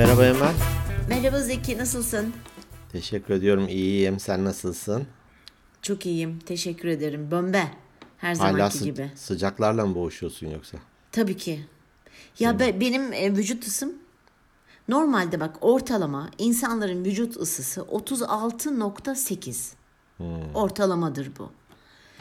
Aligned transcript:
Merhaba 0.00 0.26
Emel. 0.26 0.54
Merhaba 1.08 1.40
Zeki, 1.40 1.78
nasılsın? 1.78 2.32
Teşekkür 2.92 3.34
ediyorum. 3.34 3.68
İyiyim. 3.68 4.20
Sen 4.20 4.44
nasılsın? 4.44 5.06
Çok 5.82 6.06
iyiyim, 6.06 6.38
teşekkür 6.38 6.88
ederim. 6.88 7.30
Bombe, 7.30 7.64
her 8.16 8.36
Hala 8.36 8.52
zamanki 8.52 8.78
sı- 8.78 8.84
gibi. 8.84 9.10
sıcaklarla 9.14 9.86
mı 9.86 9.94
boğuşuyorsun 9.94 10.46
yoksa? 10.46 10.78
Tabii 11.12 11.36
ki. 11.36 11.64
Ya 12.38 12.58
be- 12.58 12.80
benim 12.80 13.12
e, 13.12 13.36
vücut 13.36 13.66
ısım 13.66 13.92
normalde 14.88 15.40
bak 15.40 15.56
ortalama 15.60 16.30
insanların 16.38 17.04
vücut 17.04 17.36
ısısı 17.36 17.80
36.8. 17.80 19.72
Ortalamadır 20.54 21.30
bu. 21.38 21.50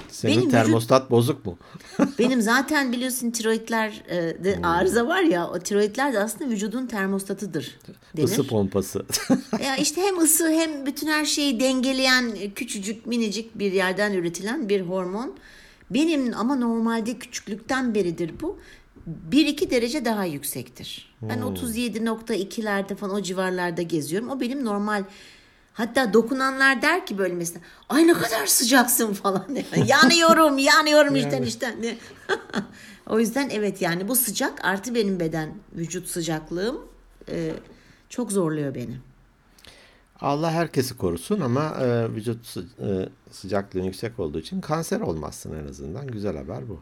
Senin 0.10 0.34
Benim 0.34 0.44
vücut- 0.48 0.52
termostat 0.52 1.12
bozuk 1.12 1.46
mu? 1.46 1.58
Benim 2.20 2.42
zaten 2.42 2.92
biliyorsun 2.92 3.32
tiroidler 3.32 4.04
e, 4.10 4.44
de 4.44 4.60
arıza 4.64 5.08
var 5.08 5.22
ya 5.22 5.50
o 5.50 5.60
tiroidler 5.60 6.14
de 6.14 6.20
aslında 6.20 6.50
vücudun 6.52 6.88
termostatıdır 6.88 7.80
denir. 8.18 8.28
Isı 8.28 8.48
pompası. 8.48 9.06
Ya 9.64 9.76
işte 9.78 10.02
hem 10.02 10.20
ısı 10.20 10.50
hem 10.50 10.86
bütün 10.86 11.08
her 11.08 11.26
şeyi 11.26 11.60
dengeleyen 11.60 12.32
küçücük 12.56 13.06
minicik 13.06 13.60
bir 13.60 13.72
yerden 13.72 14.14
üretilen 14.14 14.70
bir 14.70 14.82
hormon. 14.82 15.36
Benim 15.90 16.34
ama 16.38 16.56
normalde 16.56 17.18
küçüklükten 17.18 17.96
beridir 17.96 18.32
bu. 18.42 18.60
1-2 19.32 19.70
derece 19.70 20.06
daha 20.06 20.26
yüksektir. 20.26 21.16
Ben 21.22 21.40
37.2'lerde 21.40 22.96
falan 22.96 23.16
o 23.16 23.22
civarlarda 23.22 23.82
geziyorum. 23.82 24.30
O 24.30 24.40
benim 24.40 24.66
normal. 24.66 25.04
Hatta 25.80 26.14
dokunanlar 26.14 26.82
der 26.82 27.06
ki 27.06 27.18
böyle 27.18 27.34
mesela 27.34 27.62
ay 27.90 28.08
ne 28.08 28.14
kadar 28.14 28.46
sıcaksın 28.46 29.14
falan. 29.14 29.48
yanıyorum 29.88 30.58
yanıyorum 30.58 31.16
işten 31.16 31.42
işten. 31.44 31.76
o 33.08 33.20
yüzden 33.20 33.50
evet 33.50 33.82
yani 33.82 34.08
bu 34.08 34.16
sıcak 34.16 34.66
artı 34.66 34.96
benim 34.96 35.20
beden 35.20 35.56
vücut 35.76 36.08
sıcaklığım 36.08 36.82
e, 37.30 37.54
çok 38.10 38.32
zorluyor 38.32 38.76
beni. 38.76 38.98
Allah 40.22 40.52
herkesi 40.52 40.98
korusun 40.98 41.40
ama 41.40 41.64
e, 41.82 42.10
vücut 42.16 42.46
sı- 42.46 42.66
e, 42.82 43.10
sıcaklığın 43.32 43.84
yüksek 43.84 44.20
olduğu 44.20 44.40
için 44.40 44.62
kanser 44.62 45.00
olmazsın 45.02 45.64
en 45.64 45.68
azından. 45.70 46.08
Güzel 46.08 46.38
haber 46.38 46.70
bu. 46.70 46.80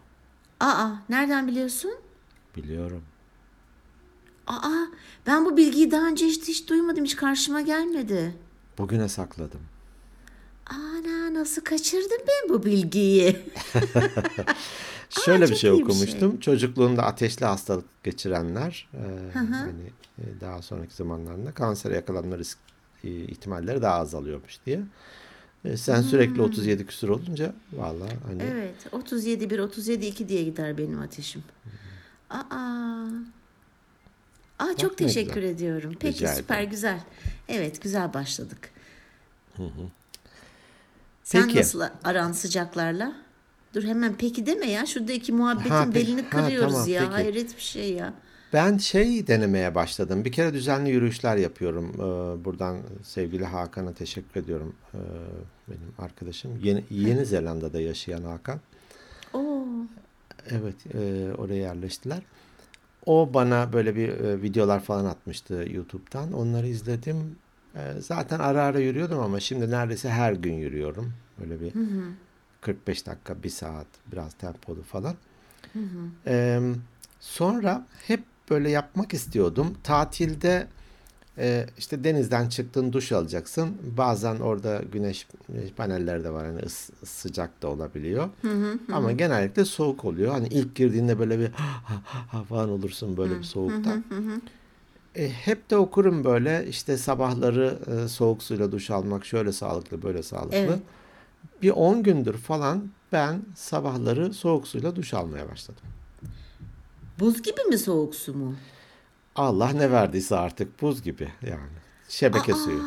Aa 0.60 0.90
nereden 1.10 1.48
biliyorsun? 1.48 1.92
Biliyorum. 2.56 3.04
Aa 4.48 4.86
ben 5.28 5.46
bu 5.46 5.58
bilgiyi 5.58 5.92
daha 5.92 6.08
önce 6.08 6.26
hiç, 6.26 6.48
hiç 6.48 6.70
duymadım 6.70 7.04
hiç 7.06 7.16
karşıma 7.16 7.62
gelmedi. 7.62 8.34
Bugüne 8.78 9.10
sakladım. 9.10 9.62
Ana 10.66 11.34
nasıl 11.34 11.62
kaçırdım 11.62 12.18
ben 12.28 12.50
bu 12.50 12.66
bilgiyi? 12.66 13.40
Şöyle 15.26 15.44
bir 15.44 15.50
çok 15.50 15.58
şey 15.58 15.72
bir 15.72 15.82
okumuştum. 15.84 16.40
Çocukluğunda 16.40 17.04
ateşli 17.04 17.46
hastalık 17.46 18.04
geçirenler 18.04 18.90
e, 18.94 19.32
hani 19.34 19.82
e, 20.20 20.24
daha 20.42 20.62
sonraki 20.62 20.94
zamanlarında 20.96 21.52
kansere 21.52 21.96
yakalanma 21.96 22.38
risk 22.38 22.58
e, 23.04 23.10
ihtimalleri 23.10 23.82
daha 23.82 23.96
azalıyormuş 23.96 24.58
diye. 24.66 24.82
E, 25.66 25.78
sen 25.78 26.02
sürekli 26.02 26.42
37 26.42 26.86
küsur 26.86 27.10
olunca 27.10 27.54
vallahi 27.74 28.18
hani 28.28 28.44
evet 28.44 28.76
37 28.92 29.50
1 29.50 29.60
37 29.60 30.06
2 30.06 30.30
diye 30.30 30.44
gider 30.44 30.78
benim 30.78 31.00
ateşim. 31.00 31.44
Aa. 32.30 33.08
Aa 34.60 34.78
çok 34.78 34.98
teşekkür 34.98 35.34
güzel. 35.34 35.50
ediyorum. 35.50 35.94
Peki 36.00 36.18
Rica 36.20 36.34
süper 36.34 36.56
ederim. 36.58 36.70
güzel. 36.70 37.00
Evet 37.50 37.82
güzel 37.82 38.14
başladık. 38.14 38.70
Sen 41.24 41.44
Peki. 41.48 41.60
nasıl 41.60 41.82
aran 42.04 42.32
sıcaklarla? 42.32 43.14
Dur 43.74 43.84
hemen 43.84 44.16
peki 44.20 44.46
deme 44.46 44.66
ya. 44.66 44.86
Şuradaki 44.86 45.32
muhabbetin 45.34 45.70
Ha, 45.70 45.94
belini 45.96 46.22
Ha, 46.22 46.30
kırıyoruz 46.30 46.74
tamam, 46.74 46.88
ya. 46.90 47.00
peki. 47.02 47.12
Hayret 47.12 47.56
bir 47.56 47.62
şey 47.62 47.94
ya. 47.94 48.14
Ben 48.54 48.78
şey 48.78 49.28
denemeye 49.28 49.76
başladım. 49.76 50.26
Bir 50.26 50.32
kere 50.32 50.54
düzenli 50.54 50.90
yürüyüşler 50.90 51.38
yapıyorum. 51.38 51.94
Ee, 51.96 52.46
buradan 52.46 52.82
sevgili 53.04 53.46
Hakan'a 53.46 53.94
teşekkür 53.94 54.42
ediyorum. 54.42 54.76
Ee, 54.94 54.98
benim 55.68 55.94
arkadaşım. 55.98 56.60
Yeni, 56.64 56.84
Yeni 56.90 57.26
Zelanda'da 57.26 57.82
yaşayan 57.82 58.24
Hakan. 58.24 58.60
Oo. 59.34 59.64
Evet, 60.50 60.76
e, 60.96 61.28
oraya 61.38 61.56
yerleştiler. 61.62 62.20
O 63.08 63.34
bana 63.34 63.74
böyle 63.74 63.96
bir 63.96 64.10
e, 64.10 64.42
videolar 64.42 64.80
falan 64.80 65.06
atmıştı 65.06 65.66
YouTube'dan. 65.72 66.34
Onları 66.34 66.68
izledim. 66.68 67.36
E, 67.76 67.94
zaten 68.00 68.40
ara 68.40 68.64
ara 68.64 68.80
yürüyordum 68.80 69.20
ama 69.20 69.40
şimdi 69.40 69.72
neredeyse 69.72 70.10
her 70.10 70.34
gün 70.34 70.54
yürüyorum. 70.54 71.14
Böyle 71.40 71.62
bir 71.62 71.74
45 72.62 73.06
dakika, 73.06 73.44
bir 73.44 73.50
saat, 73.50 73.88
biraz 74.12 74.34
tempolu 74.34 74.84
falan. 74.84 75.16
E, 76.28 76.60
sonra 77.20 77.86
hep 78.08 78.24
böyle 78.50 78.70
yapmak 78.70 79.14
istiyordum. 79.14 79.78
Tatilde 79.84 80.68
e, 81.38 81.66
işte 81.78 82.04
denizden 82.04 82.50
çıktın 82.50 82.94
duş 82.94 83.12
alacaksın. 83.12 83.78
Bazen 83.98 84.40
orada 84.40 84.82
güneş, 84.92 85.28
panelleri 85.78 86.24
de 86.24 86.30
var. 86.30 86.46
Hani 86.46 86.60
ıs- 86.60 87.06
sıcak 87.06 87.62
da 87.62 87.68
olabiliyor. 87.68 88.30
Ama 88.92 89.12
genellikle 89.12 89.66
soğuk 89.66 90.06
oluyor. 90.06 90.32
Hani 90.32 90.48
ilk 90.48 90.76
girdiğinde 90.76 91.20
böyle 91.20 91.40
bir 91.40 91.52
falan 92.50 92.70
olursun 92.70 93.18
böyle 93.18 93.38
bir 93.40 93.44
soğukta. 93.44 93.90
E, 95.16 95.30
hep 95.30 95.70
de 95.70 95.78
okurum 95.78 96.24
böyle 96.24 96.66
işte 96.70 96.98
sabahları 96.98 97.78
e, 97.88 98.08
soğuk 98.08 98.44
suyla 98.44 98.72
duş 98.72 98.90
almak 98.90 99.26
şöyle 99.26 99.52
sağlıklı 99.52 100.02
böyle 100.02 100.24
sağlıklı. 100.24 100.58
Evet. 100.58 100.80
Bir 101.62 101.70
10 101.70 102.04
gündür 102.04 102.38
falan 102.38 102.90
ben 103.12 103.42
sabahları 103.56 104.34
soğuk 104.34 104.68
suyla 104.68 104.96
duş 104.96 105.14
almaya 105.14 105.50
başladım. 105.50 105.84
Buz 107.20 107.42
gibi 107.42 107.62
mi 107.62 107.78
soğuk 107.78 108.16
su 108.16 108.34
mu? 108.34 108.56
Allah 109.38 109.70
ne 109.70 109.92
verdiyse 109.92 110.36
artık 110.36 110.82
buz 110.82 111.02
gibi 111.04 111.28
yani. 111.42 111.78
Şebeke 112.10 112.54
suyu. 112.54 112.84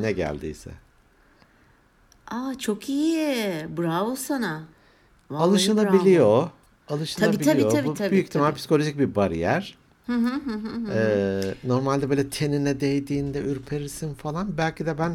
Ne 0.00 0.12
geldiyse. 0.12 0.70
Aa 2.30 2.54
çok 2.58 2.88
iyi. 2.88 3.66
Bravo 3.78 4.16
sana. 4.16 4.62
Vallahi 5.30 5.40
bravo. 5.40 5.50
Alışılabiliyor. 5.50 6.50
Alışılabiliyor. 6.88 7.42
Tabii, 7.44 7.60
tabii, 7.62 7.72
tabii, 7.76 7.86
Bu 7.88 7.94
tabii, 7.94 8.10
büyük 8.10 8.26
ihtimal 8.26 8.46
tabii. 8.46 8.56
psikolojik 8.56 8.98
bir 8.98 9.14
bariyer. 9.14 9.78
Ee, 10.92 11.40
normalde 11.64 12.10
böyle 12.10 12.28
tenine 12.30 12.80
değdiğinde 12.80 13.38
ürperirsin 13.40 14.14
falan. 14.14 14.58
Belki 14.58 14.86
de 14.86 14.98
ben 14.98 15.12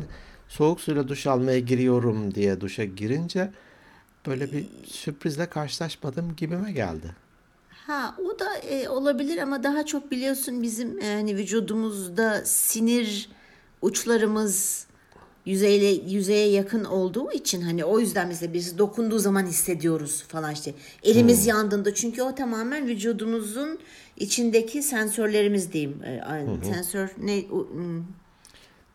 soğuk 0.48 0.82
suyla 0.82 1.08
duş 1.08 1.28
almaya 1.28 1.60
giriyorum 1.60 2.36
diye 2.36 2.62
duşa 2.62 2.84
girince 2.84 3.52
böyle 4.28 4.52
bir 4.52 4.66
sürprizle 4.86 5.46
karşılaşmadım 5.46 6.36
gibime 6.36 6.72
geldi. 6.72 7.16
Ha 7.88 8.16
o 8.26 8.40
da 8.40 8.56
e, 8.58 8.90
olabilir 8.90 9.38
ama 9.38 9.64
daha 9.64 9.86
çok 9.86 10.12
biliyorsun 10.12 10.62
bizim 10.62 11.00
e, 11.00 11.14
hani 11.14 11.38
vücudumuzda 11.38 12.42
sinir 12.46 13.30
uçlarımız 13.82 14.88
yüzeyle 15.46 15.86
yüzeye 16.12 16.50
yakın 16.50 16.84
olduğu 16.84 17.32
için 17.32 17.62
hani 17.62 17.86
o 17.86 18.00
yüzden 18.00 18.28
mesela 18.28 18.54
birisi 18.54 18.78
dokunduğu 18.78 19.20
zaman 19.20 19.46
hissediyoruz 19.46 20.24
falan 20.28 20.54
işte 20.54 20.74
elimiz 21.04 21.46
yandığında 21.46 21.94
çünkü 21.94 22.22
o 22.22 22.36
tamamen 22.36 22.88
vücudumuzun 22.88 23.80
içindeki 24.18 24.84
sensörlerimiz 24.84 25.74
diyeyim. 25.74 26.04
E, 26.04 26.22
ay- 26.22 26.46
Sensör 26.64 27.10
ne 27.18 27.42
hmm, 27.42 28.04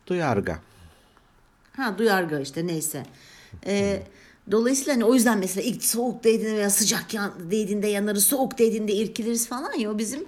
Duyarga. 0.07 0.59
Ha 1.77 1.99
duyarga 1.99 2.41
işte 2.41 2.67
neyse. 2.67 3.03
Ee, 3.67 4.03
dolayısıyla 4.51 4.95
hani 4.95 5.05
o 5.05 5.15
yüzden 5.15 5.39
mesela 5.39 5.65
ilk 5.65 5.85
soğuk 5.85 6.25
değdiğinde 6.25 6.57
veya 6.57 6.71
sıcak 6.71 7.15
yan, 7.15 7.33
değdiğinde 7.51 7.87
yanarız, 7.87 8.25
soğuk 8.25 8.59
değdiğinde 8.59 8.93
irkiliriz 8.93 9.49
falan 9.49 9.73
ya 9.73 9.91
o 9.93 9.99
bizim 9.99 10.25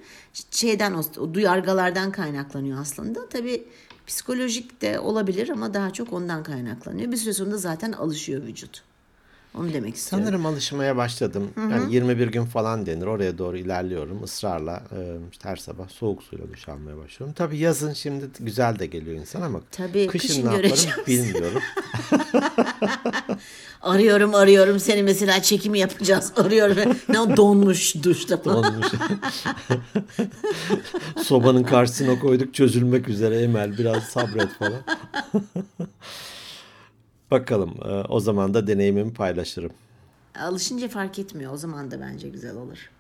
şeyden 0.51 0.93
o, 0.93 1.03
o 1.21 1.35
duyargalardan 1.35 2.13
kaynaklanıyor 2.13 2.81
aslında. 2.81 3.29
Tabii 3.29 3.65
psikolojik 4.07 4.83
de 4.83 5.01
olabilir 5.01 5.49
ama 5.49 5.75
daha 5.75 5.93
çok 5.93 6.13
ondan 6.13 6.43
kaynaklanıyor. 6.43 7.13
Bir 7.13 7.17
süre 7.17 7.33
sonra 7.33 7.57
zaten 7.57 7.93
alışıyor 7.93 8.43
vücut. 8.43 8.83
Onu 9.59 9.73
demek 9.73 9.95
istiyorum. 9.95 10.27
Sanırım 10.27 10.47
alışmaya 10.47 10.97
başladım. 10.97 11.51
Yani 11.57 11.95
21 11.95 12.29
gün 12.29 12.45
falan 12.45 12.87
denir. 12.87 13.07
Oraya 13.07 13.39
doğru 13.39 13.57
ilerliyorum. 13.57 14.25
Israrla 14.25 14.83
e, 14.93 15.17
işte 15.33 15.49
her 15.49 15.57
sabah 15.57 15.89
soğuk 15.89 16.23
suyla 16.23 16.53
duş 16.53 16.69
almaya 16.69 16.97
başlıyorum. 16.97 17.35
Tabii 17.39 17.59
yazın 17.59 17.93
şimdi 17.93 18.25
güzel 18.41 18.79
de 18.79 18.87
geliyor 18.87 19.17
insan 19.17 19.43
ama 19.43 19.61
Tabii, 19.71 20.07
kışın, 20.07 20.29
kışın 20.29 20.41
ne 20.47 20.55
yaparım 20.55 20.63
göreceğiz. 20.63 21.07
bilmiyorum. 21.07 21.63
Arıyorum 23.83 24.35
arıyorum 24.35 24.81
seni 24.81 25.03
mesela 25.03 25.43
çekimi 25.43 25.79
yapacağız. 25.79 26.33
Arıyorum. 26.37 26.97
ne 27.09 27.21
o 27.21 27.37
donmuş 27.37 27.95
duşta. 28.03 28.41
Olmuş. 28.45 28.87
Sobanın 31.25 31.63
karşısına 31.63 32.19
koyduk 32.19 32.55
çözülmek 32.55 33.09
üzere 33.09 33.43
Emel 33.43 33.79
biraz 33.79 34.03
sabret 34.03 34.49
falan. 34.59 34.81
Bakalım 37.31 37.75
e, 37.85 37.89
o 37.89 38.21
zaman 38.21 38.55
da 38.55 38.67
deneyimimi 38.67 39.13
paylaşırım. 39.13 39.73
Alışınca 40.39 40.89
fark 40.89 41.19
etmiyor. 41.19 41.53
O 41.53 41.57
zaman 41.57 41.91
da 41.91 42.01
bence 42.01 42.29
güzel 42.29 42.57
olur. 42.57 42.91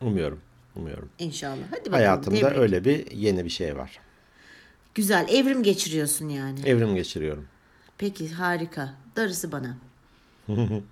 Umuyorum. 0.00 0.40
Umuyorum. 0.76 1.08
İnşallah. 1.18 1.62
Hadi 1.70 1.80
bakalım. 1.80 1.92
Hayatımda 1.92 2.40
devrim. 2.40 2.60
öyle 2.60 2.84
bir 2.84 3.10
yeni 3.10 3.44
bir 3.44 3.50
şey 3.50 3.76
var. 3.76 3.98
Güzel. 4.94 5.28
Evrim 5.28 5.62
geçiriyorsun 5.62 6.28
yani. 6.28 6.60
Evrim 6.66 6.94
geçiriyorum. 6.94 7.46
Peki 7.98 8.28
harika. 8.32 8.94
Darısı 9.16 9.52
bana. 9.52 9.76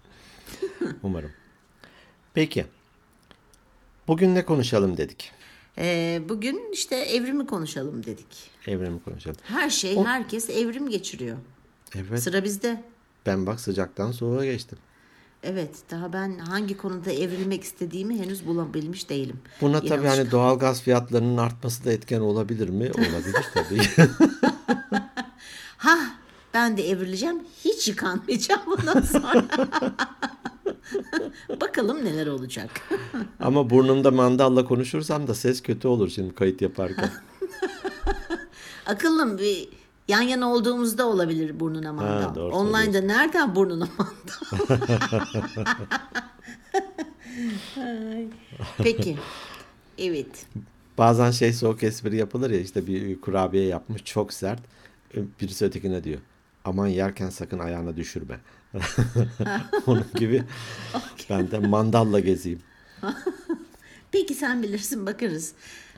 Umarım. 1.03 1.31
Peki. 2.35 2.67
Bugün 4.09 4.35
ne 4.35 4.45
konuşalım 4.45 4.97
dedik. 4.97 5.33
Ee, 5.79 6.23
bugün 6.29 6.73
işte 6.73 6.97
evrimi 6.97 7.47
konuşalım 7.47 8.07
dedik. 8.07 8.51
Evrimi 8.67 9.03
konuşalım. 9.03 9.37
Her 9.43 9.71
şey, 9.71 9.97
herkes 10.05 10.51
evrim 10.51 10.89
geçiriyor. 10.91 11.37
Evet. 11.95 12.23
Sıra 12.23 12.45
bizde. 12.45 12.83
Ben 13.27 13.47
bak 13.47 13.61
sıcaktan 13.61 14.13
soğuğa 14.13 14.45
geçtim. 14.45 14.79
Evet, 15.43 15.71
daha 15.91 16.13
ben 16.13 16.39
hangi 16.39 16.77
konuda 16.77 17.13
evrilmek 17.13 17.63
istediğimi 17.65 18.19
henüz 18.19 18.47
bulabilmiş 18.47 19.09
değilim. 19.11 19.41
Buna 19.61 19.81
tabii 19.81 19.89
Yanlış- 19.91 20.11
hani 20.11 20.31
doğal 20.31 20.59
gaz 20.59 20.83
fiyatlarının 20.83 21.37
artması 21.37 21.85
da 21.85 21.93
etken 21.93 22.21
olabilir 22.21 22.69
mi? 22.69 22.91
Olabilir 22.99 23.45
tabii. 23.55 24.11
Ha, 25.81 25.99
ben 26.55 26.77
de 26.77 26.89
evrileceğim. 26.91 27.43
Hiç 27.65 27.89
yıkanmayacağım 27.89 28.61
bundan 28.67 29.01
sonra. 29.01 29.45
Bakalım 31.61 32.05
neler 32.05 32.27
olacak. 32.27 32.71
Ama 33.41 33.71
burnumda 33.71 34.11
mandalla 34.11 34.65
konuşursam 34.65 35.27
da 35.29 35.35
ses 35.35 35.63
kötü 35.63 35.89
olur 35.89 36.09
şimdi 36.09 36.35
kayıt 36.35 36.63
yaparken. 36.63 37.11
Akıllım 38.87 39.39
bir 39.39 39.69
yan 40.09 40.23
yana 40.23 40.53
olduğumuzda 40.53 41.07
olabilir 41.07 41.61
burnuna 41.61 41.93
mandal. 41.93 42.35
doğru 42.35 42.55
Online'da 42.55 43.01
nereden 43.01 43.55
burnuna 43.55 43.89
mandal? 43.99 44.67
Peki. 48.79 49.19
Evet. 49.99 50.47
Bazen 50.99 51.31
şey 51.31 51.53
soğuk 51.53 51.83
espri 51.83 52.17
yapılır 52.17 52.51
ya 52.51 52.61
işte 52.61 52.87
bir 52.87 53.21
kurabiye 53.21 53.67
yapmış 53.67 54.05
çok 54.05 54.33
sert. 54.33 54.61
Birisi 55.41 55.65
ötekine 55.65 56.05
diyor. 56.05 56.21
Aman 56.65 56.87
yerken 56.87 57.31
sakın 57.31 57.59
ayağına 57.59 57.97
düşürme. 57.97 58.41
Onun 59.87 60.07
gibi 60.15 60.45
ben 61.31 61.51
de 61.51 61.59
mandalla 61.59 62.21
gezeyim. 62.21 62.61
Peki 64.13 64.35
sen 64.35 64.63
bilirsin 64.63 65.07
bakarız. 65.07 65.53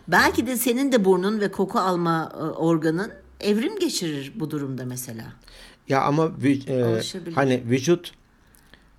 Belki 0.08 0.46
de 0.46 0.56
senin 0.56 0.92
de 0.92 1.04
burnun 1.04 1.40
ve 1.40 1.52
koku 1.52 1.78
alma 1.78 2.32
e, 2.34 2.36
organın 2.42 3.12
evrim 3.42 3.78
geçirir 3.78 4.32
bu 4.34 4.50
durumda 4.50 4.84
mesela. 4.84 5.32
Ya 5.88 6.02
ama 6.02 6.32
e, 6.68 7.00
hani 7.34 7.62
vücut 7.70 8.12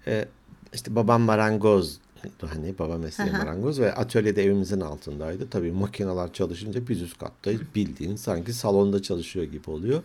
e, 0.07 0.27
işte 0.73 0.95
babam 0.95 1.21
marangoz 1.21 1.99
hani 2.41 2.79
baba 2.79 2.97
mesleği 2.97 3.31
marangoz 3.31 3.79
ve 3.79 3.93
atölyede 3.93 4.43
evimizin 4.43 4.81
altındaydı. 4.81 5.49
Tabii 5.49 5.71
makineler 5.71 6.33
çalışınca 6.33 6.87
biz 6.87 7.01
üst 7.01 7.17
kattayız. 7.17 7.61
Bildiğin 7.75 8.15
sanki 8.15 8.53
salonda 8.53 9.01
çalışıyor 9.01 9.45
gibi 9.45 9.69
oluyor. 9.69 10.03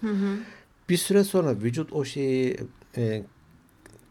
Bir 0.88 0.96
süre 0.96 1.24
sonra 1.24 1.56
vücut 1.60 1.92
o 1.92 2.04
şeyi 2.04 2.56
e, 2.96 3.22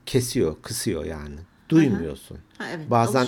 kesiyor, 0.05 0.55
kısıyor 0.61 1.05
yani. 1.05 1.35
Duymuyorsun. 1.69 2.37
Ha, 2.57 2.65
evet, 2.75 2.89
Bazen. 2.89 3.27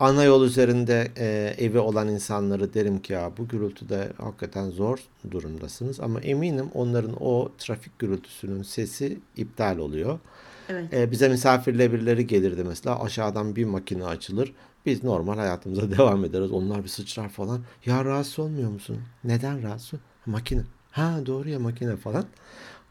Ana 0.00 0.24
yol 0.24 0.44
üzerinde 0.44 1.12
e, 1.16 1.54
evi 1.58 1.78
olan 1.78 2.08
insanları 2.08 2.74
derim 2.74 2.98
ki 3.02 3.12
ya 3.12 3.32
bu 3.38 3.48
gürültüde 3.48 4.12
hakikaten 4.18 4.70
zor 4.70 4.98
durumdasınız 5.30 6.00
ama 6.00 6.20
eminim 6.20 6.70
onların 6.74 7.14
o 7.20 7.52
trafik 7.58 7.98
gürültüsünün 7.98 8.62
sesi 8.62 9.18
iptal 9.36 9.78
oluyor. 9.78 10.18
Evet. 10.68 10.94
E, 10.94 11.10
bize 11.10 11.28
misafirle 11.28 11.92
birileri 11.92 12.26
gelirdi 12.26 12.64
mesela 12.64 13.02
aşağıdan 13.02 13.56
bir 13.56 13.64
makine 13.64 14.04
açılır. 14.04 14.52
Biz 14.86 15.04
normal 15.04 15.36
hayatımıza 15.36 15.90
devam 15.98 16.24
ederiz. 16.24 16.50
Onlar 16.50 16.84
bir 16.84 16.88
sıçrar 16.88 17.28
falan. 17.28 17.60
Ya 17.86 18.04
rahatsız 18.04 18.38
olmuyor 18.38 18.70
musun? 18.70 18.98
Neden 19.24 19.62
rahatsız? 19.62 20.00
Makine. 20.26 20.62
Ha 20.90 21.20
doğru 21.26 21.48
ya 21.48 21.58
makine 21.58 21.96
falan. 21.96 22.24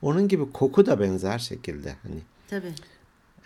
Onun 0.02 0.28
gibi 0.28 0.52
koku 0.52 0.86
da 0.86 1.00
benzer 1.00 1.40
şekilde 1.40 1.96
hani 2.04 2.22
Tabii. 2.50 2.74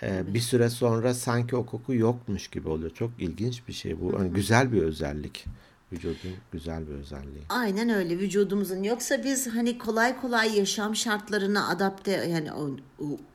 Ee, 0.04 0.34
bir 0.34 0.40
süre 0.40 0.70
sonra 0.70 1.14
sanki 1.14 1.56
o 1.56 1.66
koku 1.66 1.94
yokmuş 1.94 2.48
gibi 2.48 2.70
oluyor. 2.70 2.90
Çok 2.92 3.12
ilginç 3.20 3.68
bir 3.68 3.74
şey 3.74 4.02
bu. 4.02 4.20
Hani 4.20 4.30
güzel 4.30 4.72
bir 4.72 4.82
özellik. 4.82 5.46
Vücudun 5.92 6.34
güzel 6.52 6.88
bir 6.88 6.94
özelliği. 6.94 7.44
Aynen 7.50 7.90
öyle 7.90 8.20
vücudumuzun. 8.20 8.84
Yoksa 8.84 9.24
biz 9.24 9.48
hani 9.48 9.78
kolay 9.78 10.22
kolay 10.22 10.58
yaşam 10.58 10.96
şartlarına 10.96 11.68
adapte 11.70 12.12
yani 12.12 12.50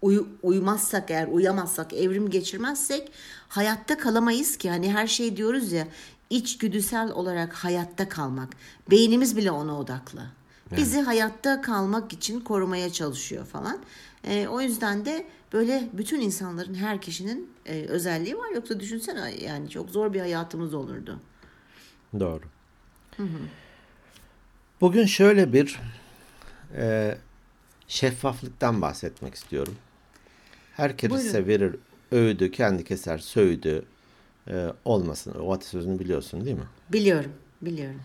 uy- 0.02 0.26
uymazsak 0.42 1.10
eğer 1.10 1.26
uyamazsak 1.28 1.92
evrim 1.92 2.30
geçirmezsek 2.30 3.12
hayatta 3.48 3.98
kalamayız 3.98 4.56
ki. 4.56 4.70
Hani 4.70 4.92
her 4.92 5.06
şey 5.06 5.36
diyoruz 5.36 5.72
ya 5.72 5.88
içgüdüsel 6.30 7.10
olarak 7.10 7.52
hayatta 7.54 8.08
kalmak. 8.08 8.48
Beynimiz 8.90 9.36
bile 9.36 9.50
ona 9.50 9.78
odaklı. 9.78 10.20
Bizi 10.76 11.00
hayatta 11.00 11.60
kalmak 11.60 12.12
için 12.12 12.40
korumaya 12.40 12.92
çalışıyor 12.92 13.46
falan. 13.46 13.78
Ee, 14.24 14.48
o 14.48 14.60
yüzden 14.60 15.04
de 15.04 15.26
böyle 15.52 15.88
bütün 15.92 16.20
insanların 16.20 16.74
her 16.74 17.00
kişinin 17.00 17.50
e, 17.66 17.86
özelliği 17.86 18.38
var. 18.38 18.50
Yoksa 18.54 18.80
düşünsene 18.80 19.34
yani 19.44 19.70
çok 19.70 19.90
zor 19.90 20.12
bir 20.12 20.20
hayatımız 20.20 20.74
olurdu. 20.74 21.20
Doğru. 22.20 22.42
Bugün 24.80 25.06
şöyle 25.06 25.52
bir 25.52 25.80
e, 26.76 27.18
şeffaflıktan 27.88 28.82
bahsetmek 28.82 29.34
istiyorum. 29.34 29.74
Herkese 30.76 31.46
verir 31.46 31.76
öğüdü, 32.12 32.50
kendi 32.50 32.84
keser 32.84 33.18
söğüdü 33.18 33.84
e, 34.48 34.72
olmasın. 34.84 35.34
O 35.40 35.52
atasözünü 35.52 35.98
biliyorsun 35.98 36.44
değil 36.44 36.56
mi? 36.56 36.66
Biliyorum, 36.92 37.32
biliyorum. 37.62 38.00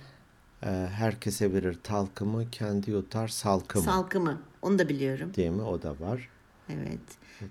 E, 0.63 0.69
herkese 0.91 1.53
verir 1.53 1.77
talkımı, 1.83 2.49
kendi 2.51 2.91
yutar 2.91 3.27
salkımı. 3.27 3.85
Salkımı. 3.85 4.41
Onu 4.61 4.79
da 4.79 4.89
biliyorum. 4.89 5.33
değil 5.35 5.49
mi? 5.49 5.61
O 5.61 5.81
da 5.81 5.99
var. 5.99 6.29
Evet. 6.69 6.99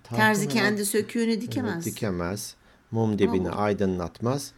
Talkımı 0.03 0.19
Terzi 0.19 0.49
kendi 0.49 0.85
söküğünü 0.87 1.33
Evet, 1.33 1.43
dikemez. 1.43 1.85
dikemez. 1.87 2.55
Mum 2.91 3.19
dibini 3.19 3.51
aydınlatmaz. 3.51 4.53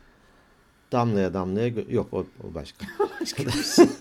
Damlaya 0.92 1.34
damlaya 1.34 1.68
yok 1.88 2.08
o, 2.12 2.18
o 2.18 2.54
başka. 2.54 2.86
Başka 3.20 3.44
bir 3.46 3.50
şey. 3.50 3.86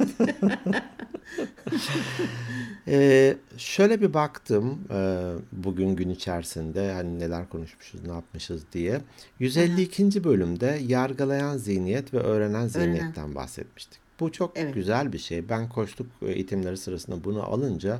Ee, 2.87 3.37
şöyle 3.57 4.01
bir 4.01 4.13
baktım 4.13 4.79
e, 4.91 5.31
bugün 5.51 5.95
gün 5.95 6.09
içerisinde 6.09 6.91
hani 6.91 7.19
neler 7.19 7.49
konuşmuşuz 7.49 8.05
ne 8.05 8.11
yapmışız 8.13 8.63
diye. 8.73 9.01
152. 9.39 10.23
bölümde 10.23 10.79
yargılayan 10.87 11.57
zihniyet 11.57 12.13
ve 12.13 12.17
öğrenen 12.19 12.67
zihniyetten 12.67 13.35
bahsetmiştik. 13.35 13.99
Bu 14.19 14.31
çok 14.31 14.51
Evet. 14.57 14.73
güzel 14.73 15.13
bir 15.13 15.17
şey. 15.17 15.49
Ben 15.49 15.69
koçluk 15.69 16.07
eğitimleri 16.21 16.77
sırasında 16.77 17.23
bunu 17.23 17.43
alınca 17.43 17.99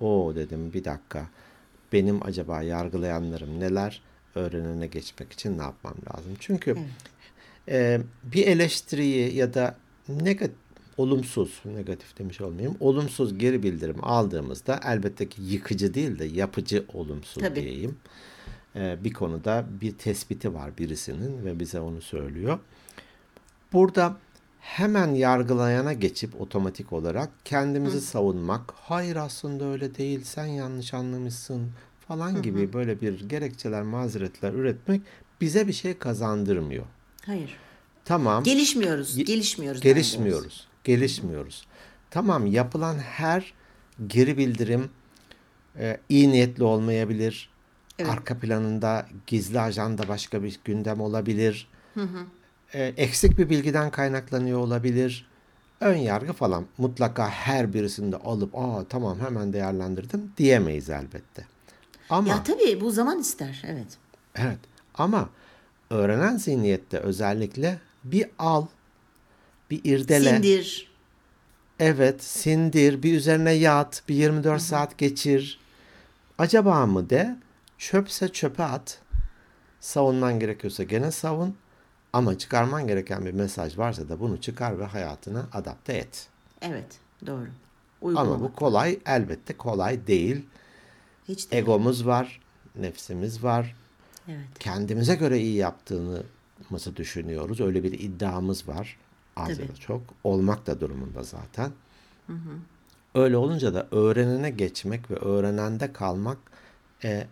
o 0.00 0.32
dedim 0.34 0.72
bir 0.72 0.84
dakika 0.84 1.26
benim 1.92 2.26
acaba 2.26 2.62
yargılayanlarım 2.62 3.60
neler 3.60 4.02
öğrenene 4.34 4.86
geçmek 4.86 5.32
için 5.32 5.58
ne 5.58 5.62
yapmam 5.62 5.94
lazım? 6.10 6.32
Çünkü 6.40 6.76
e, 7.68 8.00
bir 8.24 8.46
eleştiriyi 8.46 9.34
ya 9.34 9.54
da 9.54 9.76
negatif, 10.08 10.56
olumsuz, 10.96 11.60
negatif 11.64 12.18
demiş 12.18 12.40
olmayayım, 12.40 12.76
olumsuz 12.80 13.38
geri 13.38 13.62
bildirim 13.62 13.96
aldığımızda 14.02 14.80
elbette 14.84 15.28
ki 15.28 15.42
yıkıcı 15.42 15.94
değil 15.94 16.18
de 16.18 16.24
yapıcı 16.24 16.84
olumsuz 16.94 17.42
Tabii. 17.42 17.62
diyeyim. 17.62 17.96
E, 18.76 19.04
bir 19.04 19.12
konuda 19.12 19.64
bir 19.80 19.98
tespiti 19.98 20.54
var 20.54 20.78
birisinin 20.78 21.44
ve 21.44 21.60
bize 21.60 21.80
onu 21.80 22.00
söylüyor. 22.00 22.58
Burada 23.72 24.16
hemen 24.60 25.14
yargılayana 25.14 25.92
geçip 25.92 26.40
otomatik 26.40 26.92
olarak 26.92 27.30
kendimizi 27.44 28.00
savunmak, 28.00 28.72
hayır 28.76 29.16
aslında 29.16 29.64
öyle 29.64 29.94
değil, 29.94 30.24
sen 30.24 30.46
yanlış 30.46 30.94
anlamışsın 30.94 31.70
falan 32.10 32.42
gibi 32.42 32.72
böyle 32.72 33.00
bir 33.00 33.28
gerekçeler, 33.28 33.82
mazeretler 33.82 34.52
üretmek 34.52 35.02
bize 35.40 35.68
bir 35.68 35.72
şey 35.72 35.98
kazandırmıyor. 35.98 36.84
Hayır. 37.26 37.56
Tamam. 38.04 38.44
Gelişmiyoruz. 38.44 39.24
Gelişmiyoruz. 39.24 39.80
Gelişmiyoruz. 39.80 40.68
Gelişmiyoruz. 40.84 41.66
Tamam 42.10 42.46
yapılan 42.46 42.98
her 42.98 43.54
geri 44.06 44.38
bildirim 44.38 44.90
e, 45.78 46.00
iyi 46.08 46.30
niyetli 46.30 46.64
olmayabilir. 46.64 47.50
Arka 48.08 48.38
planında 48.38 49.06
gizli 49.26 49.60
ajanda 49.60 50.08
başka 50.08 50.42
bir 50.42 50.60
gündem 50.64 51.00
olabilir. 51.00 51.68
E, 52.74 52.84
eksik 52.84 53.38
bir 53.38 53.50
bilgiden 53.50 53.90
kaynaklanıyor 53.90 54.58
olabilir. 54.58 55.26
Ön 55.80 55.96
yargı 55.96 56.32
falan 56.32 56.66
mutlaka 56.78 57.28
her 57.28 57.72
birisini 57.74 58.12
de 58.12 58.16
alıp 58.16 58.58
aa 58.58 58.84
tamam 58.88 59.20
hemen 59.20 59.52
değerlendirdim 59.52 60.32
diyemeyiz 60.38 60.90
elbette. 60.90 61.46
Ama 62.10 62.28
Ya 62.28 62.42
tabii 62.42 62.80
bu 62.80 62.90
zaman 62.90 63.18
ister. 63.18 63.62
Evet. 63.66 63.98
Evet 64.34 64.58
ama 64.94 65.28
öğrenen 65.90 66.36
zihniyette 66.36 66.98
özellikle 66.98 67.80
bir 68.04 68.26
al, 68.38 68.66
bir 69.70 69.80
irdele. 69.84 70.30
Sindir. 70.30 70.90
Evet, 71.78 72.22
sindir, 72.22 73.02
bir 73.02 73.16
üzerine 73.16 73.52
yat, 73.52 74.02
bir 74.08 74.14
24 74.14 74.62
saat 74.62 74.98
geçir. 74.98 75.60
Acaba 76.38 76.86
mı 76.86 77.10
de, 77.10 77.36
çöpse 77.78 78.28
çöpe 78.28 78.62
at. 78.62 78.98
Savunman 79.80 80.40
gerekiyorsa 80.40 80.82
gene 80.82 81.10
savun. 81.10 81.56
Ama 82.12 82.38
çıkarman 82.38 82.86
gereken 82.86 83.26
bir 83.26 83.32
mesaj 83.32 83.78
varsa 83.78 84.08
da 84.08 84.20
bunu 84.20 84.40
çıkar 84.40 84.78
ve 84.78 84.84
hayatına 84.84 85.46
adapte 85.52 85.92
et. 85.92 86.28
Evet. 86.62 86.98
Doğru. 87.26 87.46
Uygulama. 88.02 88.34
Ama 88.34 88.44
bu 88.44 88.52
kolay, 88.52 88.98
elbette 89.06 89.56
kolay 89.56 90.06
değil. 90.06 90.46
Hiç 91.30 91.50
de. 91.50 91.58
Egomuz 91.58 92.06
var, 92.06 92.40
nefsimiz 92.76 93.44
var. 93.44 93.76
Evet. 94.28 94.46
kendimize 94.58 95.14
göre 95.14 95.38
iyi 95.38 95.56
yaptığımızı 95.56 96.96
düşünüyoruz. 96.96 97.60
Öyle 97.60 97.82
bir 97.82 97.92
iddiamız 97.92 98.68
var. 98.68 98.96
Az 99.36 99.48
Tabii. 99.48 99.62
ya 99.62 99.68
da 99.68 99.74
çok. 99.74 100.02
Olmak 100.24 100.66
da 100.66 100.80
durumunda 100.80 101.22
zaten. 101.22 101.72
Öyle 103.14 103.36
olunca 103.36 103.74
da 103.74 103.88
öğrenene 103.90 104.50
geçmek 104.50 105.10
ve 105.10 105.14
öğrenende 105.14 105.92
kalmak 105.92 106.38
e, 107.04 107.26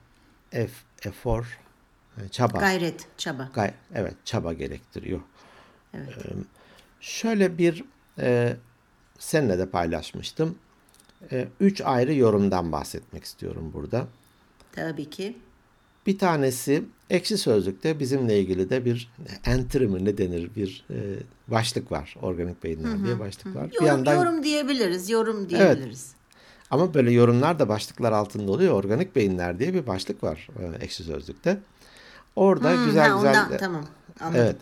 ef- 0.53 0.85
efor, 1.05 1.59
e, 2.25 2.29
çaba. 2.29 2.59
Gayret, 2.59 3.07
çaba. 3.19 3.51
Gay- 3.55 3.75
evet, 3.95 4.15
çaba 4.25 4.53
gerektiriyor. 4.53 5.21
Evet. 5.95 6.15
Şöyle 7.01 7.59
bir 7.59 7.85
e, 8.19 8.57
seninle 9.19 9.59
de 9.59 9.71
paylaşmıştım. 9.71 10.59
E, 11.33 11.49
üç 11.61 11.81
ayrı 11.81 12.15
yorumdan 12.15 12.73
bahsetmek 12.73 13.25
istiyorum 13.25 13.71
burada. 13.75 14.07
Tabii 14.73 15.11
ki. 15.11 15.37
Bir 16.07 16.19
tanesi 16.19 16.85
Ekşi 17.11 17.39
Sözlük'te 17.39 18.01
bizimle 18.01 18.41
ilgili 18.41 18.71
de 18.71 18.85
bir 18.85 19.13
entry 19.45 19.87
mi 19.87 20.05
ne 20.05 20.19
denir 20.19 20.51
bir 20.57 20.85
e, 20.91 20.97
başlık 21.49 21.93
var. 21.93 22.17
Organik 22.23 22.65
beyinler 22.65 23.05
diye 23.05 23.19
başlık 23.19 23.47
var. 23.57 23.63
Yorum, 23.63 23.71
bir 23.81 23.87
yandan 23.87 24.15
yorum 24.15 24.43
diyebiliriz, 24.43 25.11
yorum 25.11 25.49
diyebiliriz. 25.49 26.13
ama 26.71 26.95
böyle 26.95 27.11
yorumlar 27.11 27.59
da 27.59 27.69
başlıklar 27.69 28.13
altında 28.13 28.53
oluyor. 28.53 28.75
Organik 28.75 29.17
beyinler 29.17 29.59
diye 29.59 29.75
bir 29.75 29.87
başlık 29.87 30.25
var 30.25 30.49
e, 30.59 30.85
Ekşi 30.85 31.03
Sözlük'te. 31.03 31.59
Orada 32.37 32.73
Hmm, 32.73 32.87
güzel 32.87 33.09
ha, 33.11 33.17
güzel 33.17 33.45
ondan, 33.45 33.59
tamam. 33.59 33.85
Anladım. 34.21 34.41
Evet. 34.43 34.57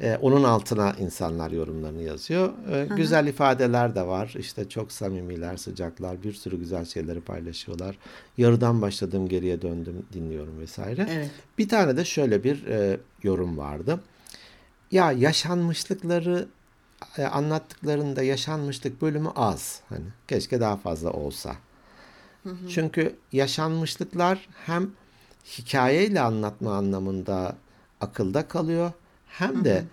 E, 0.00 0.16
onun 0.22 0.44
altına 0.44 0.92
insanlar 0.98 1.50
yorumlarını 1.50 2.02
yazıyor. 2.02 2.52
E, 2.72 2.88
güzel 2.96 3.26
ifadeler 3.26 3.94
de 3.94 4.06
var. 4.06 4.34
İşte 4.38 4.68
çok 4.68 4.92
samimiler, 4.92 5.56
sıcaklar, 5.56 6.22
bir 6.22 6.32
sürü 6.32 6.58
güzel 6.58 6.84
şeyleri 6.84 7.20
paylaşıyorlar. 7.20 7.98
Yarıdan 8.38 8.82
başladım, 8.82 9.28
geriye 9.28 9.62
döndüm, 9.62 10.06
dinliyorum 10.12 10.60
vesaire. 10.60 11.06
Evet. 11.10 11.30
Bir 11.58 11.68
tane 11.68 11.96
de 11.96 12.04
şöyle 12.04 12.44
bir 12.44 12.66
e, 12.66 13.00
yorum 13.22 13.58
vardı. 13.58 14.00
Ya 14.90 15.12
yaşanmışlıkları 15.12 16.48
e, 17.18 17.24
anlattıklarında 17.24 18.22
yaşanmışlık 18.22 19.02
bölümü 19.02 19.28
az. 19.36 19.80
Hani 19.88 20.04
keşke 20.28 20.60
daha 20.60 20.76
fazla 20.76 21.10
olsa. 21.10 21.56
Çünkü 22.68 23.16
yaşanmışlıklar 23.32 24.48
hem 24.66 24.90
hikayeyle 25.58 26.20
anlatma 26.20 26.76
anlamında 26.76 27.56
akılda 28.00 28.48
kalıyor 28.48 28.92
hem 29.38 29.64
de 29.64 29.84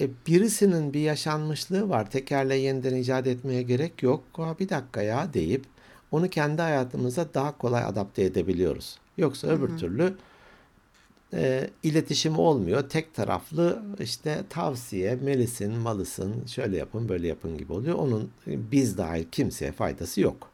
e, 0.00 0.08
birisinin 0.26 0.92
bir 0.92 1.00
yaşanmışlığı 1.00 1.88
var. 1.88 2.10
Tekerle 2.10 2.56
yeniden 2.56 2.96
icat 2.96 3.26
etmeye 3.26 3.62
gerek 3.62 4.02
yok. 4.02 4.24
Aa, 4.38 4.58
bir 4.58 4.68
dakika 4.68 5.02
ya 5.02 5.34
deyip 5.34 5.64
onu 6.10 6.30
kendi 6.30 6.62
hayatımıza 6.62 7.34
daha 7.34 7.58
kolay 7.58 7.84
adapte 7.84 8.22
edebiliyoruz. 8.22 8.98
Yoksa 9.16 9.48
öbür 9.48 9.78
türlü 9.78 10.14
e, 11.32 11.70
iletişim 11.82 12.38
olmuyor. 12.38 12.88
Tek 12.88 13.14
taraflı 13.14 13.82
işte 14.00 14.44
tavsiye, 14.50 15.14
melisin, 15.14 15.72
malısın, 15.78 16.46
şöyle 16.46 16.76
yapın, 16.76 17.08
böyle 17.08 17.28
yapın 17.28 17.58
gibi 17.58 17.72
oluyor. 17.72 17.94
Onun 17.98 18.30
e, 18.46 18.70
biz 18.72 18.98
dahil 18.98 19.24
kimseye 19.32 19.72
faydası 19.72 20.20
yok. 20.20 20.50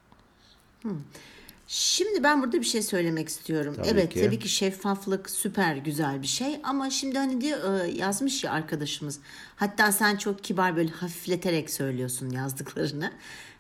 Şimdi 1.77 2.23
ben 2.23 2.43
burada 2.43 2.61
bir 2.61 2.67
şey 2.67 2.83
söylemek 2.83 3.29
istiyorum. 3.29 3.75
Tabii 3.77 3.89
evet 3.89 4.15
ki. 4.15 4.21
tabii 4.25 4.39
ki 4.39 4.49
şeffaflık 4.49 5.31
süper 5.31 5.77
güzel 5.77 6.23
bir 6.23 6.27
şey 6.27 6.61
ama 6.63 6.91
şimdi 6.91 7.19
hani 7.19 7.41
diyor 7.41 7.81
e, 7.85 7.91
yazmış 7.91 8.45
ya 8.45 8.53
arkadaşımız. 8.53 9.19
Hatta 9.57 9.93
sen 9.93 10.17
çok 10.17 10.45
kibar 10.45 10.77
böyle 10.77 10.91
hafifleterek 10.91 11.71
söylüyorsun 11.71 12.31
yazdıklarını. 12.31 13.13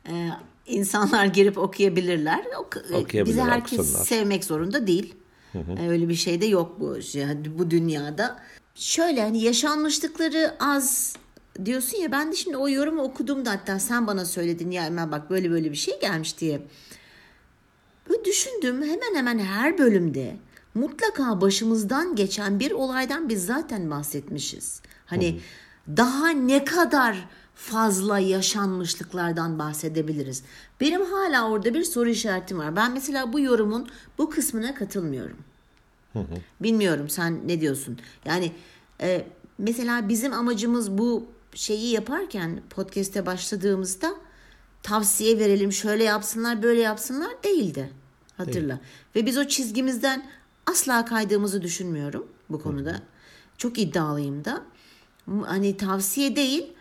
E, 0.08 0.28
insanlar 0.66 1.26
girip 1.26 1.58
okuyabilirler. 1.58 2.44
Ok- 2.60 2.76
e, 2.90 2.96
Okuyabilirler, 2.96 3.26
Bizi 3.26 3.40
herkes 3.42 3.78
okusunlar. 3.78 4.04
sevmek 4.04 4.44
zorunda 4.44 4.86
değil. 4.86 5.14
E, 5.54 5.88
Öyle 5.88 6.08
bir 6.08 6.14
şey 6.14 6.40
de 6.40 6.46
yok 6.46 6.80
bu 6.80 7.02
şey, 7.02 7.24
bu 7.58 7.70
dünyada. 7.70 8.38
Şöyle 8.74 9.22
hani 9.22 9.42
yaşanmışlıkları 9.42 10.54
az 10.60 11.16
diyorsun 11.64 11.98
ya 11.98 12.12
ben 12.12 12.32
de 12.32 12.36
şimdi 12.36 12.56
o 12.56 12.68
yorumu 12.68 13.02
okudum 13.02 13.44
da 13.44 13.50
hatta 13.50 13.78
sen 13.78 14.06
bana 14.06 14.24
söyledin 14.24 14.70
ya 14.70 14.86
Emel 14.86 15.12
bak 15.12 15.30
böyle 15.30 15.50
böyle 15.50 15.70
bir 15.70 15.76
şey 15.76 16.00
gelmiş 16.00 16.38
diye. 16.38 16.62
Böyle 18.12 18.24
düşündüm 18.24 18.82
hemen 18.82 19.14
hemen 19.14 19.38
her 19.38 19.78
bölümde 19.78 20.36
mutlaka 20.74 21.40
başımızdan 21.40 22.16
geçen 22.16 22.60
bir 22.60 22.70
olaydan 22.70 23.28
biz 23.28 23.46
zaten 23.46 23.90
bahsetmişiz. 23.90 24.82
Hani 25.06 25.40
daha 25.88 26.28
ne 26.28 26.64
kadar 26.64 27.28
fazla 27.54 28.18
yaşanmışlıklardan 28.18 29.58
bahsedebiliriz. 29.58 30.42
Benim 30.80 31.04
hala 31.04 31.50
orada 31.50 31.74
bir 31.74 31.84
soru 31.84 32.08
işaretim 32.08 32.58
var. 32.58 32.76
Ben 32.76 32.92
mesela 32.92 33.32
bu 33.32 33.40
yorumun 33.40 33.88
bu 34.18 34.30
kısmına 34.30 34.74
katılmıyorum. 34.74 35.38
Bilmiyorum 36.60 37.08
sen 37.08 37.48
ne 37.48 37.60
diyorsun? 37.60 37.98
Yani 38.24 38.52
e, 39.00 39.26
mesela 39.58 40.08
bizim 40.08 40.32
amacımız 40.32 40.98
bu 40.98 41.26
şeyi 41.54 41.90
yaparken 41.90 42.60
podcast'e 42.70 43.26
başladığımızda 43.26 44.14
tavsiye 44.82 45.38
verelim 45.38 45.72
şöyle 45.72 46.04
yapsınlar 46.04 46.62
böyle 46.62 46.80
yapsınlar 46.80 47.42
değildi. 47.44 48.01
Hatırla. 48.46 48.80
Ve 49.16 49.26
biz 49.26 49.38
o 49.38 49.44
çizgimizden 49.44 50.26
asla 50.66 51.04
kaydığımızı 51.04 51.62
düşünmüyorum 51.62 52.26
bu 52.50 52.62
konuda. 52.62 53.02
Çok 53.58 53.78
iddialıyım 53.78 54.44
da. 54.44 54.62
Hani 55.46 55.76
tavsiye 55.76 56.36
değil 56.36 56.72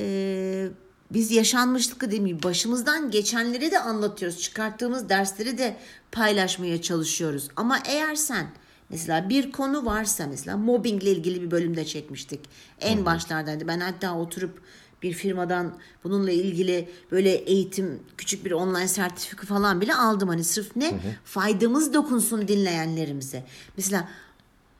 e, 0.00 0.68
biz 1.10 1.30
yaşanmışlık 1.30 2.00
dediğim 2.00 2.26
gibi 2.26 2.42
başımızdan 2.42 3.10
geçenleri 3.10 3.70
de 3.70 3.78
anlatıyoruz. 3.78 4.40
Çıkarttığımız 4.40 5.08
dersleri 5.08 5.58
de 5.58 5.76
paylaşmaya 6.12 6.82
çalışıyoruz. 6.82 7.48
Ama 7.56 7.78
eğer 7.86 8.14
sen 8.14 8.46
mesela 8.90 9.28
bir 9.28 9.52
konu 9.52 9.86
varsa 9.86 10.26
mesela 10.26 10.56
mobbingle 10.56 11.10
ilgili 11.10 11.42
bir 11.42 11.50
bölümde 11.50 11.84
çekmiştik. 11.84 12.40
En 12.80 13.04
başlardaydı. 13.04 13.68
Ben 13.68 13.80
hatta 13.80 14.18
oturup 14.18 14.60
bir 15.02 15.12
firmadan 15.12 15.74
bununla 16.04 16.30
ilgili 16.30 16.88
böyle 17.10 17.30
eğitim 17.30 18.00
küçük 18.16 18.44
bir 18.44 18.52
online 18.52 18.88
sertifika 18.88 19.46
falan 19.46 19.80
bile 19.80 19.94
aldım. 19.94 20.28
Hani 20.28 20.44
sırf 20.44 20.76
ne? 20.76 21.00
Faydamız 21.24 21.94
dokunsun 21.94 22.48
dinleyenlerimize. 22.48 23.44
Mesela 23.76 24.08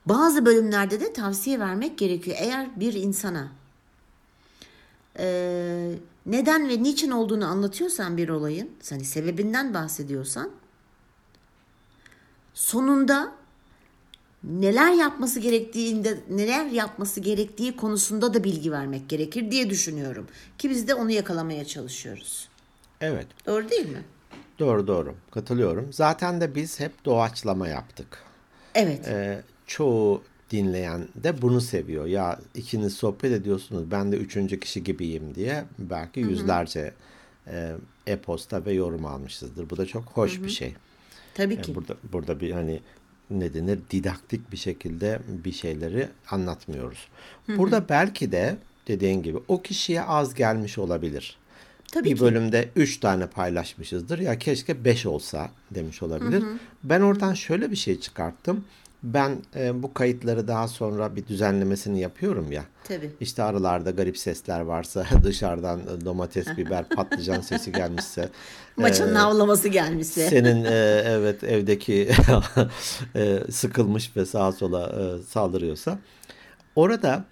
bazı 0.05 0.45
bölümlerde 0.45 0.99
de 0.99 1.13
tavsiye 1.13 1.59
vermek 1.59 1.97
gerekiyor. 1.97 2.37
Eğer 2.39 2.79
bir 2.79 2.93
insana 2.93 3.47
e, 5.19 5.95
neden 6.25 6.69
ve 6.69 6.83
niçin 6.83 7.11
olduğunu 7.11 7.45
anlatıyorsan 7.45 8.17
bir 8.17 8.29
olayın, 8.29 8.69
hani 8.89 9.05
sebebinden 9.05 9.73
bahsediyorsan 9.73 10.49
sonunda 12.53 13.31
neler 14.47 14.91
yapması 14.93 15.39
gerektiğinde 15.39 16.17
neler 16.29 16.65
yapması 16.65 17.19
gerektiği 17.19 17.75
konusunda 17.75 18.33
da 18.33 18.43
bilgi 18.43 18.71
vermek 18.71 19.09
gerekir 19.09 19.51
diye 19.51 19.69
düşünüyorum. 19.69 20.27
Ki 20.57 20.69
biz 20.69 20.87
de 20.87 20.93
onu 20.95 21.11
yakalamaya 21.11 21.65
çalışıyoruz. 21.65 22.49
Evet. 23.01 23.27
Doğru 23.45 23.69
değil 23.69 23.89
mi? 23.89 24.01
Doğru 24.59 24.87
doğru. 24.87 25.15
Katılıyorum. 25.31 25.93
Zaten 25.93 26.41
de 26.41 26.55
biz 26.55 26.79
hep 26.79 27.05
doğaçlama 27.05 27.67
yaptık. 27.67 28.23
Evet. 28.75 29.07
Ee, 29.07 29.41
çoğu 29.67 30.23
dinleyen 30.51 31.07
de 31.15 31.41
bunu 31.41 31.61
seviyor. 31.61 32.05
Ya 32.05 32.39
ikiniz 32.55 32.93
sohbet 32.93 33.31
ediyorsunuz 33.31 33.91
ben 33.91 34.11
de 34.11 34.17
üçüncü 34.17 34.59
kişi 34.59 34.83
gibiyim 34.83 35.35
diye 35.35 35.65
belki 35.79 36.19
yüzlerce 36.19 36.93
e, 37.47 37.75
e-posta 38.07 38.65
ve 38.65 38.73
yorum 38.73 39.05
almışızdır. 39.05 39.69
Bu 39.69 39.77
da 39.77 39.85
çok 39.85 40.03
hoş 40.03 40.41
bir 40.43 40.49
şey. 40.49 40.73
Tabii 41.33 41.53
Yani 41.53 41.65
ki. 41.65 41.75
burada 41.75 41.95
burada 42.13 42.39
bir 42.39 42.51
hani 42.51 42.79
ne 43.29 43.53
denir 43.53 43.79
didaktik 43.91 44.51
bir 44.51 44.57
şekilde 44.57 45.19
bir 45.27 45.51
şeyleri 45.51 46.07
anlatmıyoruz. 46.31 47.07
Burada 47.47 47.89
belki 47.89 48.31
de 48.31 48.57
dediğin 48.87 49.23
gibi 49.23 49.37
o 49.47 49.61
kişiye 49.61 50.01
az 50.01 50.33
gelmiş 50.33 50.77
olabilir. 50.77 51.37
Tabii 51.91 52.09
bir 52.09 52.15
ki. 52.15 52.21
bölümde 52.21 52.69
3 52.75 52.99
tane 52.99 53.27
paylaşmışızdır. 53.27 54.19
Ya 54.19 54.39
keşke 54.39 54.85
5 54.85 55.05
olsa 55.05 55.49
demiş 55.71 56.03
olabilir. 56.03 56.43
Ben 56.83 57.01
oradan 57.01 57.33
şöyle 57.33 57.71
bir 57.71 57.75
şey 57.75 57.99
çıkarttım. 57.99 58.65
Ben 59.03 59.37
e, 59.55 59.83
bu 59.83 59.93
kayıtları 59.93 60.47
daha 60.47 60.67
sonra 60.67 61.15
bir 61.15 61.27
düzenlemesini 61.27 61.99
yapıyorum 61.99 62.51
ya. 62.51 62.63
Tabii. 62.83 63.11
İşte 63.19 63.43
aralarda 63.43 63.91
garip 63.91 64.17
sesler 64.17 64.59
varsa 64.59 65.05
dışarıdan 65.23 65.79
e, 65.79 66.05
domates, 66.05 66.47
biber, 66.57 66.89
patlıcan 66.95 67.41
sesi 67.41 67.71
gelmişse. 67.71 68.29
Maçın 68.77 69.15
e, 69.15 69.17
havlaması 69.17 69.67
gelmişse. 69.67 70.29
senin 70.29 70.65
e, 70.65 70.69
evet 71.05 71.43
evdeki 71.43 72.09
e, 73.15 73.39
sıkılmış 73.51 74.17
ve 74.17 74.25
sağa 74.25 74.51
sola 74.51 74.89
e, 74.89 75.23
saldırıyorsa. 75.23 75.99
Orada 76.75 77.25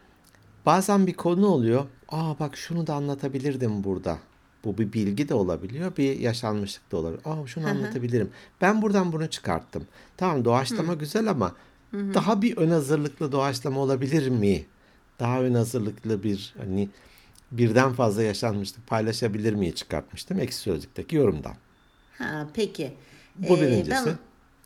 bazen 0.66 1.08
bir 1.08 1.14
konu 1.14 1.48
oluyor. 1.48 1.86
Aa 2.10 2.40
bak 2.40 2.58
şunu 2.58 2.88
da 2.88 2.94
anlatabilirdim 2.94 3.84
burada. 3.84 4.18
Bu 4.66 4.78
bir 4.78 4.94
bilgi 4.94 5.30
de 5.30 5.34
olabiliyor, 5.34 5.98
bir 5.98 6.20
yaşanmışlık 6.20 6.92
da 6.92 6.98
olabilir. 6.98 7.22
Aa 7.26 7.48
şunu 7.48 7.68
anlatabilirim. 7.68 8.30
Ben 8.62 8.82
buradan 8.82 9.12
bunu 9.14 9.28
çıkarttım. 9.30 9.88
Tamam 10.18 10.46
doğaçlama 10.46 10.94
güzel 10.94 11.30
ama 11.30 11.56
daha 11.94 12.42
bir 12.42 12.58
ön 12.58 12.70
hazırlıklı 12.70 13.32
doğaçlama 13.32 13.80
olabilir 13.80 14.30
mi? 14.30 14.66
Daha 15.20 15.42
ön 15.42 15.54
hazırlıklı 15.54 16.24
bir 16.24 16.54
hani 16.58 16.90
birden 17.52 17.94
fazla 17.94 18.24
yaşanmışlık 18.24 18.88
paylaşabilir 18.88 19.54
miyi 19.54 19.76
çıkartmıştım 19.76 20.40
Ekşi 20.40 20.58
Sözlük'teki 20.58 21.16
yorumdan. 21.16 21.54
Ha, 22.18 22.48
peki. 22.54 22.94
Bu 23.36 23.58
Ee, 23.58 23.62
birincisi. 23.62 24.06
ben- 24.06 24.18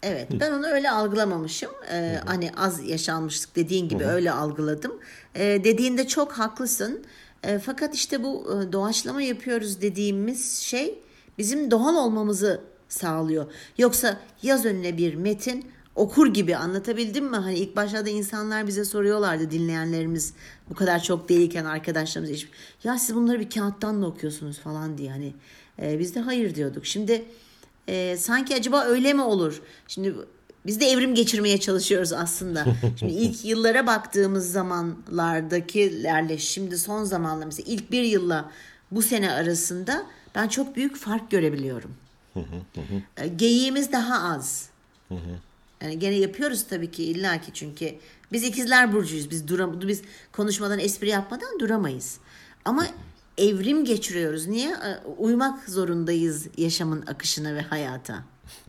Evet 0.04 0.28
ben 0.40 0.52
onu 0.52 0.68
öyle 0.68 0.92
algılamamışım. 0.92 1.72
Ee, 1.92 2.20
hani 2.26 2.52
az 2.58 2.90
yaşanmışlık 2.90 3.56
dediğin 3.56 3.90
gibi 3.90 4.06
öyle 4.06 4.32
algıladım. 4.32 4.92
Ee, 5.36 5.62
dediğinde 5.64 6.08
çok 6.08 6.32
haklısın. 6.32 7.04
Ee, 7.04 7.29
fakat 7.66 7.96
işte 7.96 8.24
bu 8.24 8.46
e, 8.52 8.72
doğaçlama 8.72 9.22
yapıyoruz 9.22 9.82
dediğimiz 9.82 10.60
şey 10.60 11.00
bizim 11.38 11.72
doğal 11.72 11.96
olmamızı 11.96 12.62
sağlıyor. 12.90 13.52
Yoksa 13.78 14.20
yaz 14.44 14.66
önüne 14.66 14.98
bir 14.98 15.16
metin 15.16 15.66
okur 15.96 16.34
gibi 16.34 16.56
anlatabildim 16.56 17.26
mi? 17.26 17.36
Hani 17.36 17.56
ilk 17.56 17.76
başlarda 17.76 18.10
insanlar 18.10 18.68
bize 18.68 18.86
soruyorlardı 18.86 19.52
dinleyenlerimiz 19.52 20.34
bu 20.70 20.76
kadar 20.76 21.04
çok 21.04 21.30
değilken 21.30 21.66
arkadaşlarımız 21.66 22.32
hiç. 22.32 22.48
Ya 22.84 23.00
siz 23.00 23.16
bunları 23.16 23.40
bir 23.40 23.50
kağıttan 23.50 23.96
mı 23.96 24.08
okuyorsunuz 24.08 24.60
falan 24.60 24.98
diye 24.98 25.12
hani. 25.12 25.34
E, 25.82 26.00
biz 26.00 26.16
de 26.16 26.20
hayır 26.20 26.56
diyorduk. 26.56 26.86
Şimdi 26.86 27.26
e, 27.88 28.18
sanki 28.18 28.56
acaba 28.56 28.84
öyle 28.84 29.14
mi 29.14 29.22
olur? 29.22 29.62
Şimdi 29.88 30.16
biz 30.66 30.80
de 30.80 30.86
evrim 30.86 31.16
geçirmeye 31.16 31.60
çalışıyoruz 31.60 32.14
aslında. 32.14 32.66
Şimdi 33.00 33.14
ilk 33.14 33.46
yıllara 33.46 33.88
baktığımız 33.88 34.52
zamanlardakilerle 34.52 36.38
şimdi 36.38 36.78
son 36.78 37.04
zamanla 37.04 37.46
mesela 37.46 37.72
ilk 37.72 37.92
bir 37.92 38.04
yılla 38.04 38.52
bu 38.92 39.02
sene 39.02 39.32
arasında 39.32 40.06
ben 40.36 40.48
çok 40.48 40.76
büyük 40.76 40.96
fark 40.98 41.32
görebiliyorum. 41.32 41.92
E, 43.18 43.28
Geyiğimiz 43.28 43.92
daha 43.92 44.34
az. 44.34 44.70
Yani 45.82 46.00
gene 46.00 46.16
yapıyoruz 46.16 46.64
tabii 46.70 46.92
ki 46.92 47.04
illaki 47.04 47.52
çünkü 47.54 47.96
biz 48.32 48.44
ikizler 48.44 48.94
burcuyuz. 48.94 49.30
Biz 49.30 49.48
duram 49.48 49.82
biz 49.88 50.02
konuşmadan 50.32 50.80
espri 50.80 51.10
yapmadan 51.10 51.60
duramayız. 51.60 52.18
Ama 52.66 52.88
evrim 53.38 53.86
geçiriyoruz. 53.86 54.48
Niye? 54.48 54.70
E, 54.70 55.08
Uymak 55.18 55.70
zorundayız 55.70 56.48
yaşamın 56.58 57.02
akışına 57.08 57.56
ve 57.56 57.62
hayata. 57.62 58.24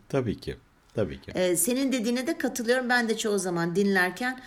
Tabii 0.09 0.39
ki. 0.39 0.57
Tabii 0.93 1.21
ki. 1.21 1.31
Ee, 1.35 1.55
senin 1.55 1.91
dediğine 1.91 2.27
de 2.27 2.37
katılıyorum. 2.37 2.89
Ben 2.89 3.09
de 3.09 3.17
çoğu 3.17 3.39
zaman 3.39 3.75
dinlerken 3.75 4.39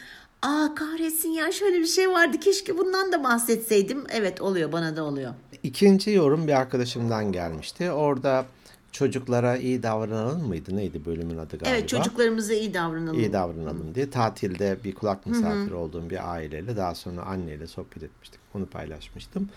Aa 0.44 0.74
kahretsin 0.74 1.28
ya 1.28 1.52
şöyle 1.52 1.80
bir 1.80 1.86
şey 1.86 2.10
vardı. 2.10 2.40
Keşke 2.40 2.78
bundan 2.78 3.12
da 3.12 3.24
bahsetseydim. 3.24 4.04
Evet 4.12 4.40
oluyor 4.40 4.72
bana 4.72 4.96
da 4.96 5.04
oluyor. 5.04 5.34
İkinci 5.62 6.10
yorum 6.10 6.46
bir 6.46 6.52
arkadaşımdan 6.52 7.32
gelmişti. 7.32 7.90
Orada 7.90 8.46
çocuklara 8.92 9.56
iyi 9.56 9.82
davranalım 9.82 10.48
mıydı? 10.48 10.76
Neydi 10.76 11.04
bölümün 11.04 11.38
adı 11.38 11.58
galiba? 11.58 11.76
Evet 11.76 11.88
çocuklarımıza 11.88 12.54
iyi 12.54 12.74
davranalım. 12.74 13.18
iyi 13.18 13.32
davranalım 13.32 13.94
diye 13.94 14.10
tatilde 14.10 14.76
bir 14.84 14.94
kulak 14.94 15.26
misafiri 15.26 15.74
olduğum 15.74 16.10
bir 16.10 16.32
aileyle 16.32 16.76
daha 16.76 16.94
sonra 16.94 17.22
anneyle 17.22 17.66
sohbet 17.66 18.02
etmiştik. 18.02 18.40
Onu 18.54 18.66
paylaşmıştım. 18.66 19.48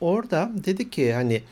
Orada 0.00 0.50
dedi 0.54 0.90
ki 0.90 1.12
hani 1.12 1.42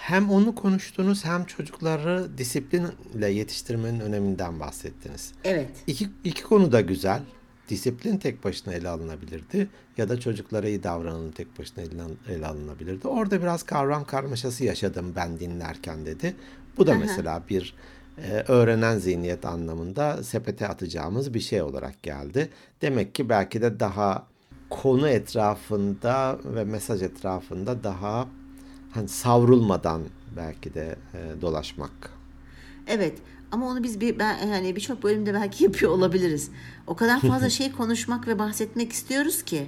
hem 0.00 0.30
onu 0.30 0.54
konuştunuz 0.54 1.24
hem 1.24 1.44
çocukları 1.44 2.38
disiplinle 2.38 3.28
yetiştirmenin 3.28 4.00
öneminden 4.00 4.60
bahsettiniz. 4.60 5.32
Evet. 5.44 5.70
İki, 5.86 6.08
iki 6.24 6.42
konu 6.42 6.72
da 6.72 6.80
güzel. 6.80 7.20
Disiplin 7.68 8.16
tek 8.16 8.44
başına 8.44 8.74
ele 8.74 8.88
alınabilirdi 8.88 9.68
ya 9.96 10.08
da 10.08 10.20
çocuklara 10.20 10.68
iyi 10.68 10.82
davranalım 10.82 11.30
tek 11.32 11.58
başına 11.58 11.84
ele, 12.28 12.46
alınabilirdi. 12.46 13.08
Orada 13.08 13.40
biraz 13.40 13.62
kavram 13.62 14.04
karmaşası 14.04 14.64
yaşadım 14.64 15.12
ben 15.16 15.40
dinlerken 15.40 16.06
dedi. 16.06 16.36
Bu 16.76 16.86
da 16.86 16.94
mesela 16.94 17.42
bir 17.50 17.74
e, 18.18 18.44
öğrenen 18.48 18.98
zihniyet 18.98 19.44
anlamında 19.44 20.22
sepete 20.22 20.68
atacağımız 20.68 21.34
bir 21.34 21.40
şey 21.40 21.62
olarak 21.62 22.02
geldi. 22.02 22.50
Demek 22.82 23.14
ki 23.14 23.28
belki 23.28 23.62
de 23.62 23.80
daha 23.80 24.26
konu 24.70 25.08
etrafında 25.08 26.38
ve 26.44 26.64
mesaj 26.64 27.02
etrafında 27.02 27.84
daha 27.84 28.28
hani 28.90 29.08
savrulmadan 29.08 30.02
belki 30.36 30.74
de 30.74 30.96
e, 31.14 31.40
dolaşmak. 31.40 32.10
Evet 32.86 33.18
ama 33.52 33.66
onu 33.66 33.82
biz 33.82 34.00
bir 34.00 34.18
ben 34.18 34.46
yani 34.46 34.76
birçok 34.76 35.02
bölümde 35.02 35.34
belki 35.34 35.64
yapıyor 35.64 35.92
olabiliriz. 35.92 36.50
O 36.86 36.96
kadar 36.96 37.20
fazla 37.28 37.50
şey 37.50 37.72
konuşmak 37.72 38.28
ve 38.28 38.38
bahsetmek 38.38 38.92
istiyoruz 38.92 39.42
ki. 39.42 39.66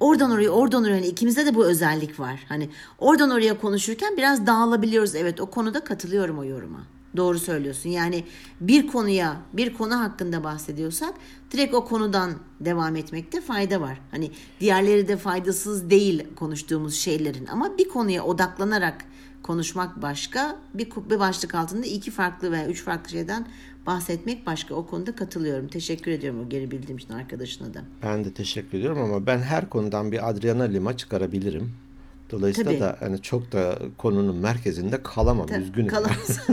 Oradan 0.00 0.30
oraya, 0.30 0.50
oradan 0.50 0.84
oraya. 0.84 0.96
Hani 0.96 1.06
ikimizde 1.06 1.46
de 1.46 1.54
bu 1.54 1.66
özellik 1.66 2.20
var. 2.20 2.44
Hani 2.48 2.68
oradan 2.98 3.30
oraya 3.30 3.60
konuşurken 3.60 4.16
biraz 4.16 4.46
dağılabiliyoruz. 4.46 5.14
Evet 5.14 5.40
o 5.40 5.46
konuda 5.46 5.84
katılıyorum 5.84 6.38
o 6.38 6.44
yoruma. 6.44 6.80
Doğru 7.16 7.38
söylüyorsun. 7.38 7.90
Yani 7.90 8.24
bir 8.60 8.86
konuya, 8.86 9.36
bir 9.52 9.74
konu 9.74 10.00
hakkında 10.00 10.44
bahsediyorsak 10.44 11.14
direkt 11.52 11.74
o 11.74 11.84
konudan 11.84 12.30
devam 12.60 12.96
etmekte 12.96 13.40
fayda 13.40 13.80
var. 13.80 14.00
Hani 14.10 14.30
diğerleri 14.60 15.08
de 15.08 15.16
faydasız 15.16 15.90
değil 15.90 16.24
konuştuğumuz 16.36 16.94
şeylerin 16.94 17.46
ama 17.46 17.78
bir 17.78 17.88
konuya 17.88 18.24
odaklanarak 18.24 19.04
konuşmak 19.42 20.02
başka, 20.02 20.56
bir, 20.74 20.88
bir 21.10 21.18
başlık 21.18 21.54
altında 21.54 21.86
iki 21.86 22.10
farklı 22.10 22.52
veya 22.52 22.66
üç 22.66 22.82
farklı 22.82 23.10
şeyden 23.10 23.46
bahsetmek 23.86 24.46
başka. 24.46 24.74
O 24.74 24.86
konuda 24.86 25.14
katılıyorum. 25.14 25.68
Teşekkür 25.68 26.10
ediyorum 26.10 26.40
o 26.46 26.48
geri 26.48 26.70
bildiğim 26.70 26.98
için 26.98 27.12
arkadaşına 27.12 27.74
da. 27.74 27.82
Ben 28.02 28.24
de 28.24 28.32
teşekkür 28.32 28.78
ediyorum 28.78 29.02
ama 29.02 29.26
ben 29.26 29.38
her 29.38 29.70
konudan 29.70 30.12
bir 30.12 30.28
Adriana 30.30 30.62
Lima 30.62 30.96
çıkarabilirim. 30.96 31.72
Dolayısıyla 32.30 32.70
Tabii. 32.70 32.80
da 32.80 32.96
hani 33.00 33.22
çok 33.22 33.52
da 33.52 33.78
konunun 33.98 34.36
merkezinde 34.36 35.02
kalamam. 35.02 35.48
Üzgünüm. 35.60 35.88
Kalamaz. 35.88 36.40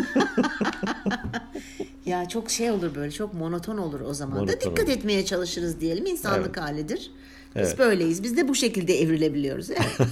ya 2.05 2.27
çok 2.29 2.49
şey 2.51 2.71
olur 2.71 2.95
böyle 2.95 3.11
çok 3.11 3.33
monoton 3.33 3.77
olur 3.77 4.01
o 4.01 4.13
zaman 4.13 4.35
da 4.37 4.39
Monoton 4.41 4.71
dikkat 4.71 4.87
olur. 4.89 4.97
etmeye 4.97 5.25
çalışırız 5.25 5.79
diyelim 5.81 6.05
insanlık 6.05 6.61
halidir. 6.61 7.11
Biz 7.55 7.67
Evet. 7.67 7.79
böyleyiz. 7.79 8.23
Biz 8.23 8.37
de 8.37 8.47
bu 8.47 8.55
şekilde 8.55 9.01
evrilebiliyoruz. 9.01 9.69
Evet. 9.71 10.09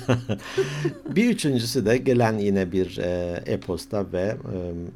Bir 1.16 1.30
üçüncüsü 1.30 1.86
de 1.86 1.98
gelen 1.98 2.38
yine 2.38 2.72
bir 2.72 2.98
e, 2.98 3.44
e-posta 3.46 4.12
ve 4.12 4.38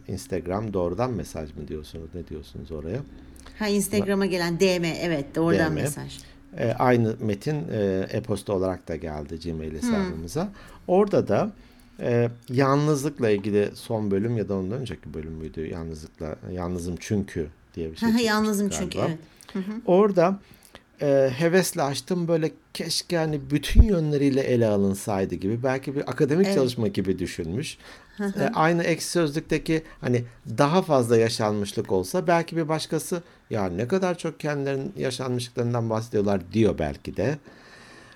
e, 0.08 0.12
Instagram 0.14 0.74
doğrudan 0.74 1.12
mesaj 1.14 1.50
mı 1.56 1.68
diyorsunuz? 1.68 2.10
Ne 2.14 2.28
diyorsunuz 2.28 2.72
oraya? 2.72 3.00
ha 3.60 3.68
Instagram'a 3.68 4.26
gelen 4.26 4.60
DM 4.60 4.84
evet 5.02 5.36
doğrudan 5.36 5.72
DM. 5.72 5.76
mesaj. 5.82 6.18
E, 6.58 6.74
aynı 6.74 7.16
metin 7.20 7.68
e, 7.72 8.08
e-posta 8.12 8.54
olarak 8.54 8.88
da 8.88 8.96
geldi 8.96 9.40
Gmail 9.40 9.74
hesabımıza. 9.74 10.50
Orada 10.88 11.28
da 11.28 11.52
e, 12.00 12.30
yalnızlıkla 12.50 13.30
ilgili 13.30 13.70
son 13.74 14.12
bölüm 14.12 14.38
ya 14.38 14.50
da 14.50 14.56
ondan 14.56 14.80
önceki 14.80 15.14
bölüm 15.14 15.32
müydü? 15.32 15.68
Yalnızlıkla, 15.68 16.36
yalnızım 16.52 16.96
çünkü 17.00 17.48
diye 17.76 17.92
bir 17.92 17.98
şey 17.98 18.10
yalnızım 18.10 18.70
galiba. 18.70 18.82
çünkü 18.84 19.00
evet. 19.56 19.66
Orada 19.86 20.40
e, 21.02 21.32
hevesle 21.38 21.82
açtım 21.82 22.28
böyle 22.28 22.52
keşke 22.74 23.18
hani 23.18 23.42
bütün 23.52 23.82
yönleriyle 23.82 24.42
ele 24.42 24.68
alınsaydı 24.68 25.36
gibi 25.36 25.64
belki 25.64 25.96
bir 25.96 26.10
akademik 26.10 26.46
Evet. 26.46 26.56
çalışma 26.56 26.88
gibi 26.88 27.20
düşünmüş. 27.20 27.78
E, 28.20 28.44
aynı 28.54 28.84
ek 28.84 29.02
sözlükteki 29.02 29.84
hani 30.02 30.24
daha 30.58 30.82
fazla 30.82 31.18
yaşanmışlık 31.18 31.92
olsa 31.92 32.28
belki 32.28 32.58
bir 32.58 32.68
başkası 32.68 33.24
ya 33.50 33.66
ne 33.70 33.88
kadar 33.88 34.18
çok 34.18 34.40
kendilerinin 34.40 34.94
yaşanmışlıklarından 34.98 35.90
bahsediyorlar 35.90 36.42
diyor 36.54 36.76
belki 36.80 37.18
de. 37.18 37.38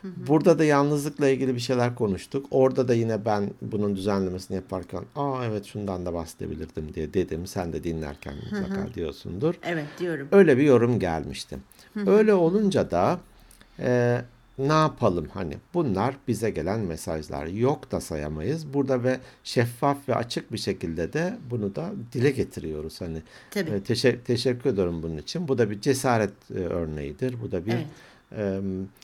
Burada 0.04 0.60
da 0.60 0.64
yalnızlıkla 0.64 1.30
ilgili 1.30 1.56
bir 1.56 1.60
şeyler 1.60 1.96
konuştuk. 1.96 2.46
Orada 2.52 2.88
da 2.88 2.94
yine 2.94 3.26
ben 3.26 3.50
bunun 3.62 3.96
düzenlemesini 3.96 4.56
yaparken 4.56 5.04
aa 5.16 5.46
evet 5.46 5.66
şundan 5.66 6.06
da 6.06 6.14
bahsedebilirdim 6.14 6.94
diye 6.94 7.14
dedim. 7.14 7.48
Sen 7.48 7.74
de 7.74 7.84
dinlerken 7.84 8.34
mutlaka 8.36 8.94
diyorsundur. 8.94 9.56
Evet 9.64 9.86
diyorum. 10.00 10.28
Öyle 10.32 10.58
bir 10.58 10.64
yorum 10.64 11.00
gelmişti. 11.00 11.58
Öyle 12.08 12.34
olunca 12.34 12.92
da 12.92 13.20
e, 13.80 14.22
ne 14.58 14.74
yapalım 14.74 15.28
hani 15.34 15.58
bunlar 15.74 16.16
bize 16.28 16.50
gelen 16.50 16.80
mesajlar 16.80 17.46
yok 17.46 17.92
da 17.92 18.02
sayamayız. 18.02 18.74
Burada 18.74 19.04
ve 19.04 19.20
şeffaf 19.44 20.10
ve 20.10 20.16
açık 20.16 20.52
bir 20.52 20.58
şekilde 20.58 21.14
de 21.14 21.38
bunu 21.50 21.76
da 21.76 21.92
dile 22.14 22.32
getiriyoruz. 22.32 23.02
Hani 23.02 23.22
Tabii. 23.52 23.70
e, 23.72 23.84
teşe- 23.84 24.20
teşekkür 24.24 24.70
ederim 24.70 25.04
bunun 25.04 25.18
için. 25.18 25.48
Bu 25.48 25.58
da 25.58 25.70
bir 25.70 25.82
cesaret 25.82 26.34
e, 26.52 26.60
örneğidir. 26.60 27.42
Bu 27.42 27.52
da 27.52 27.66
bir 27.66 27.72
Evet. 27.74 27.86
e, 28.38 28.60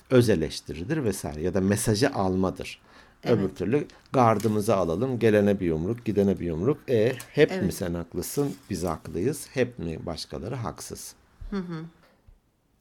öz 0.09 0.29
eleştiridir 0.29 1.03
vesaire 1.03 1.41
ya 1.41 1.53
da 1.53 1.61
mesajı 1.61 2.09
almadır. 2.13 2.81
Öbür 3.23 3.41
Evet. 3.43 3.57
türlü 3.57 3.85
gardımızı 4.13 4.75
alalım. 4.75 5.19
Gelene 5.19 5.59
bir 5.59 5.65
yumruk, 5.65 6.05
gidene 6.05 6.39
bir 6.39 6.45
yumruk. 6.45 6.77
E 6.89 7.13
hep 7.33 7.49
mi 7.51 7.57
Evet. 7.61 7.73
sen 7.73 7.93
haklısın, 7.93 8.53
biz 8.69 8.83
haklıyız. 8.83 9.47
Hep 9.53 9.79
mi 9.79 9.99
başkaları 10.05 10.55
haksız? 10.55 11.13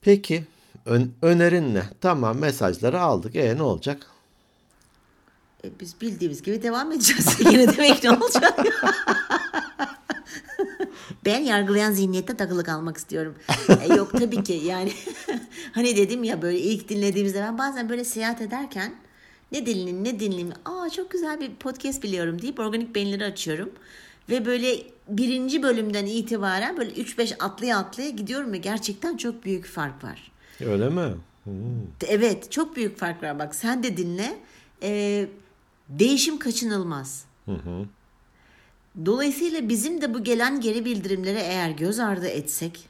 Peki 0.00 0.44
ön- 0.88 1.12
önerin 1.22 1.74
ne? 1.74 1.82
Tamam 2.00 2.38
mesajları 2.38 3.00
aldık. 3.00 3.36
E 3.36 3.56
ne 3.56 3.62
olacak? 3.62 4.06
E, 5.64 5.80
biz 5.80 6.00
bildiğimiz 6.00 6.42
gibi 6.42 6.62
devam 6.62 6.92
edeceğiz. 6.92 7.40
Yine 7.52 7.76
demek 7.76 8.04
ne 8.04 8.10
olacak? 8.10 8.58
ben 11.24 11.38
yargılayan 11.38 11.92
zihniyette 11.92 12.36
takılı 12.36 12.64
kalmak 12.64 12.96
istiyorum. 12.96 13.34
E, 13.68 13.94
yok 13.94 14.12
tabii 14.12 14.42
ki 14.42 14.52
yani 14.52 14.92
hani 15.72 15.96
dedim 15.96 16.24
ya 16.24 16.42
böyle 16.42 16.58
ilk 16.60 16.88
dinlediğimizde 16.88 17.40
ben 17.40 17.58
bazen 17.58 17.88
böyle 17.88 18.04
seyahat 18.04 18.40
ederken 18.42 18.94
ne 19.52 19.66
dinleyeyim 19.66 20.04
ne 20.04 20.20
dinleyeyim 20.20 20.52
aa 20.64 20.90
çok 20.90 21.10
güzel 21.10 21.40
bir 21.40 21.54
podcast 21.54 22.02
biliyorum 22.02 22.42
deyip 22.42 22.60
organik 22.60 22.94
beyinleri 22.94 23.24
açıyorum. 23.24 23.70
Ve 24.30 24.46
böyle 24.46 24.76
birinci 25.08 25.62
bölümden 25.62 26.06
itibaren 26.06 26.76
böyle 26.76 26.90
3-5 26.90 27.36
atlaya 27.38 27.78
atlaya 27.78 28.10
gidiyorum 28.10 28.52
ve 28.52 28.58
gerçekten 28.58 29.16
çok 29.16 29.44
büyük 29.44 29.66
fark 29.66 30.04
var. 30.04 30.32
Öyle 30.60 30.88
mi? 30.88 31.14
Hmm. 31.44 31.54
Evet 32.06 32.52
çok 32.52 32.76
büyük 32.76 32.98
fark 32.98 33.22
var 33.22 33.38
bak 33.38 33.54
sen 33.54 33.82
de 33.82 33.96
dinle. 33.96 34.38
Ee, 34.82 35.28
değişim 35.88 36.38
kaçınılmaz. 36.38 37.24
Dolayısıyla 39.06 39.68
bizim 39.68 40.00
de 40.00 40.14
bu 40.14 40.24
gelen 40.24 40.60
geri 40.60 40.84
bildirimlere 40.84 41.40
eğer 41.40 41.70
göz 41.70 41.98
ardı 41.98 42.26
etsek 42.26 42.88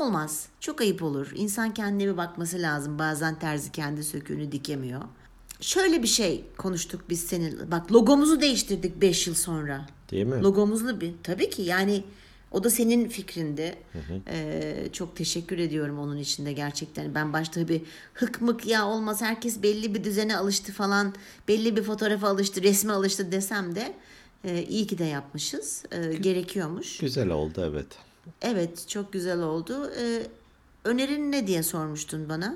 olmaz. 0.00 0.46
Çok 0.60 0.80
ayıp 0.80 1.02
olur. 1.02 1.32
İnsan 1.34 1.74
kendine 1.74 2.08
bir 2.12 2.16
bakması 2.16 2.62
lazım. 2.62 2.98
Bazen 2.98 3.38
terzi 3.38 3.72
kendi 3.72 4.04
söküğünü 4.04 4.52
dikemiyor. 4.52 5.00
Şöyle 5.60 6.02
bir 6.02 6.08
şey 6.08 6.44
konuştuk 6.56 7.00
biz 7.08 7.20
senin. 7.20 7.70
Bak 7.70 7.92
logomuzu 7.92 8.40
değiştirdik 8.40 9.00
5 9.00 9.26
yıl 9.26 9.34
sonra. 9.34 9.86
Değil 10.10 10.26
mi? 10.26 10.42
Logomuzlu 10.42 11.00
bir. 11.00 11.14
Tabii 11.22 11.50
ki 11.50 11.62
yani 11.62 12.04
o 12.50 12.64
da 12.64 12.70
senin 12.70 13.08
fikrindi. 13.08 13.74
Ee, 14.28 14.88
çok 14.92 15.16
teşekkür 15.16 15.58
ediyorum 15.58 15.98
onun 15.98 16.16
için 16.16 16.46
de 16.46 16.52
gerçekten. 16.52 17.14
Ben 17.14 17.32
başta 17.32 17.68
bir 17.68 17.82
hık 18.14 18.40
mık 18.40 18.66
ya 18.66 18.86
olmaz 18.86 19.22
herkes 19.22 19.62
belli 19.62 19.94
bir 19.94 20.04
düzene 20.04 20.36
alıştı 20.36 20.72
falan. 20.72 21.14
Belli 21.48 21.76
bir 21.76 21.82
fotoğrafa 21.82 22.28
alıştı, 22.28 22.62
resme 22.62 22.92
alıştı 22.92 23.32
desem 23.32 23.74
de 23.74 23.94
e, 24.44 24.62
iyi 24.62 24.86
ki 24.86 24.98
de 24.98 25.04
yapmışız. 25.04 25.84
E, 25.92 26.14
gerekiyormuş. 26.14 26.98
Güzel 26.98 27.30
oldu 27.30 27.64
evet. 27.70 27.86
Evet 28.42 28.88
çok 28.88 29.12
güzel 29.12 29.42
oldu. 29.42 29.90
Ee, 30.00 30.22
önerin 30.84 31.32
ne 31.32 31.46
diye 31.46 31.62
sormuştun 31.62 32.28
bana 32.28 32.54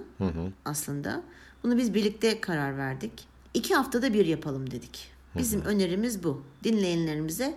aslında. 0.64 1.22
Bunu 1.62 1.78
biz 1.78 1.94
birlikte 1.94 2.40
karar 2.40 2.78
verdik. 2.78 3.12
İki 3.54 3.74
haftada 3.74 4.14
bir 4.14 4.26
yapalım 4.26 4.70
dedik. 4.70 5.12
Bizim 5.38 5.60
önerimiz 5.62 6.24
bu. 6.24 6.42
Dinleyenlerimize 6.64 7.54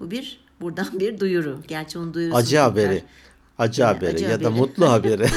bu 0.00 0.10
bir 0.10 0.41
buradan 0.62 0.88
bir 1.00 1.20
duyuru. 1.20 1.60
Gerçi 1.68 1.98
onun 1.98 2.14
duyurusu 2.14 2.36
Acı 2.36 2.50
tekrar- 2.50 2.62
haberi. 2.70 3.02
Acı 3.58 3.82
haberi 3.82 4.14
acı 4.14 4.24
ya 4.24 4.40
da 4.40 4.46
haberi. 4.46 4.60
mutlu 4.60 4.88
haberi. 4.90 5.26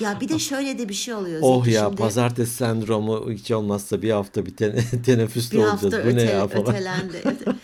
Ya 0.00 0.20
bir 0.20 0.28
de 0.28 0.38
şöyle 0.38 0.78
de 0.78 0.88
bir 0.88 0.94
şey 0.94 1.14
oluyor. 1.14 1.40
oh 1.44 1.64
Zeki, 1.64 1.76
ya 1.76 1.84
şimdi 1.84 1.96
pazartesi 1.96 2.54
sendromu 2.54 3.30
hiç 3.32 3.50
olmazsa 3.50 4.02
bir 4.02 4.10
hafta 4.10 4.46
bir 4.46 4.56
tene, 4.56 4.76
teneffüste 5.06 5.56
bir 5.56 5.62
olacağız. 5.62 5.82
hafta 5.94 6.10
Bu 6.10 6.16
ne 6.16 6.22
ya 6.22 6.48
falan. 6.48 6.74
ötelendi. 6.76 7.16
Öte- 7.24 7.54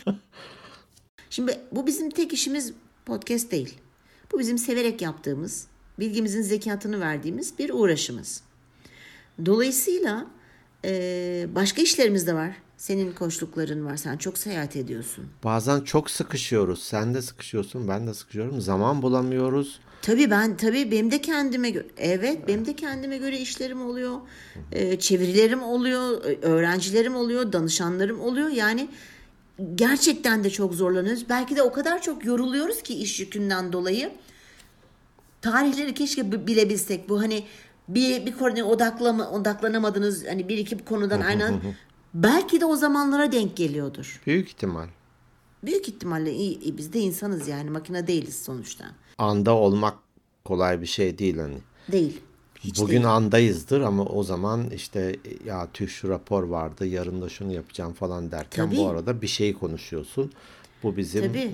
Şimdi 1.31 1.59
bu 1.73 1.87
bizim 1.87 2.11
tek 2.11 2.33
işimiz 2.33 2.73
podcast 3.07 3.51
değil. 3.53 3.75
Bu 4.33 4.39
bizim 4.39 4.59
severek 4.59 5.03
yaptığımız, 5.03 5.67
bilgimizin 5.99 6.43
zekatını 6.43 7.01
verdiğimiz 7.01 7.59
bir 7.59 7.71
uğraşımız. 7.75 8.43
Dolayısıyla 9.47 10.27
e, 10.85 11.47
başka 11.55 11.83
işlerimiz 11.83 12.27
de 12.27 12.35
var. 12.35 12.51
Senin 12.81 13.13
koşlukların 13.13 13.87
var. 13.87 13.97
Sen 13.97 14.17
çok 14.17 14.39
seyahat 14.39 14.77
ediyorsun. 14.77 15.25
Bazen 15.45 15.81
çok 15.81 16.11
sıkışıyoruz. 16.11 16.83
Sen 16.83 17.15
de 17.15 17.23
sıkışıyorsun, 17.23 17.89
ben 17.89 18.07
de 18.07 18.15
sıkışıyorum. 18.15 18.61
Zaman 18.61 19.03
bulamıyoruz. 19.03 19.81
Tabii 20.03 20.31
ben 20.31 20.57
tabii 20.57 20.91
benim 20.91 21.11
de 21.11 21.21
kendime 21.21 21.71
göre 21.71 21.87
evet 21.99 22.49
benim 22.49 22.67
de 22.67 22.77
kendime 22.77 23.19
göre 23.19 23.39
işlerim 23.39 23.87
oluyor. 23.87 24.17
Ee, 24.73 24.99
çevirilerim 24.99 25.63
oluyor, 25.63 26.25
e, 26.25 26.39
öğrencilerim 26.43 27.17
oluyor, 27.17 27.53
danışanlarım 27.53 28.21
oluyor. 28.21 28.49
Yani 28.49 28.89
gerçekten 29.75 30.45
de 30.45 30.51
çok 30.51 30.75
zorlanıyoruz. 30.75 31.29
Belki 31.29 31.57
de 31.57 31.63
o 31.63 31.73
kadar 31.73 32.03
çok 32.03 32.25
yoruluyoruz 32.25 32.83
ki 32.83 32.95
iş 32.95 33.21
yükünden 33.21 33.73
dolayı. 33.73 34.13
Tarihleri 35.43 35.95
keşke 35.95 36.33
bi- 36.33 36.47
bilebilsek. 36.47 37.09
Bu 37.09 37.21
hani 37.21 37.45
bir 37.89 38.27
bir 38.27 38.33
konuya 38.39 38.65
odaklama, 38.65 39.31
odaklanamadınız 39.31 40.27
hani 40.27 40.49
bir 40.49 40.59
iki 40.59 40.79
konudan 40.85 41.21
aynı 41.21 41.45
an- 41.45 41.61
belki 42.15 42.61
de 42.61 42.65
o 42.65 42.77
zamanlara 42.77 43.33
denk 43.33 43.57
geliyordur. 43.57 44.21
Büyük 44.27 44.49
ihtimal. 44.49 44.87
Büyük 45.65 45.89
ihtimalle 45.89 46.33
iyi, 46.33 46.61
iyi, 46.61 46.79
biz 46.79 46.93
de 46.93 46.99
insanız 47.01 47.49
yani 47.49 47.71
makine 47.71 48.07
değiliz 48.07 48.43
sonuçta. 48.43 48.85
Anda 49.19 49.55
olmak 49.55 49.99
kolay 50.45 50.81
bir 50.81 50.87
şey 50.87 51.19
değil 51.19 51.39
hani. 51.39 51.59
Değil. 51.93 52.21
Hiç 52.61 52.79
Bugün 52.79 52.93
değil. 52.93 53.11
andayızdır 53.11 53.81
ama 53.81 54.05
o 54.05 54.23
zaman 54.23 54.71
işte 54.71 55.17
ya 55.45 55.69
tüh 55.75 55.89
şu 55.89 56.09
rapor 56.09 56.43
vardı 56.43 56.87
yarın 56.87 57.23
da 57.23 57.29
şunu 57.29 57.53
yapacağım 57.53 57.93
falan 57.93 58.31
derken 58.31 58.67
Tabii. 58.67 58.77
bu 58.77 58.89
arada 58.89 59.23
bir 59.23 59.27
şeyi 59.27 59.55
konuşuyorsun. 59.59 60.33
Bu 60.83 60.97
bizim 60.97 61.23
Tabii. 61.29 61.51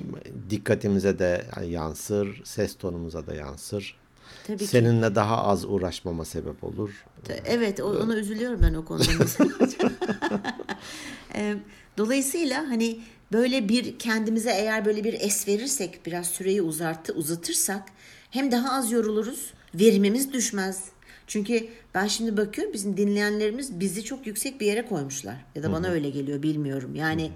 dikkatimize 0.50 1.18
de 1.18 1.46
yansır, 1.68 2.42
ses 2.44 2.76
tonumuza 2.78 3.26
da 3.26 3.34
yansır. 3.34 3.96
Tabii 4.46 4.58
ki. 4.58 4.66
Seninle 4.66 5.14
daha 5.14 5.42
az 5.44 5.64
uğraşmama 5.64 6.24
sebep 6.24 6.64
olur. 6.64 7.04
Evet, 7.44 7.80
o- 7.80 7.98
ona 8.02 8.16
üzülüyorum 8.16 8.60
ben 8.62 8.74
o 8.74 8.84
konuda. 8.84 9.04
Dolayısıyla 11.98 12.58
hani 12.68 12.98
böyle 13.32 13.68
bir 13.68 13.98
kendimize 13.98 14.50
eğer 14.50 14.84
böyle 14.84 15.04
bir 15.04 15.12
es 15.20 15.48
verirsek, 15.48 16.06
biraz 16.06 16.26
süreyi 16.26 16.62
uzartı 16.62 17.12
uzatırsak 17.12 17.82
hem 18.30 18.52
daha 18.52 18.72
az 18.78 18.92
yoruluruz, 18.92 19.52
verimimiz 19.74 20.32
düşmez. 20.32 20.84
Çünkü 21.26 21.66
ben 21.94 22.06
şimdi 22.06 22.36
bakıyorum 22.36 22.72
bizim 22.72 22.96
dinleyenlerimiz 22.96 23.80
bizi 23.80 24.04
çok 24.04 24.26
yüksek 24.26 24.60
bir 24.60 24.66
yere 24.66 24.86
koymuşlar. 24.86 25.36
Ya 25.54 25.62
da 25.62 25.72
bana 25.72 25.88
öyle 25.88 26.10
geliyor 26.10 26.42
bilmiyorum. 26.42 26.94
Yani 26.94 27.30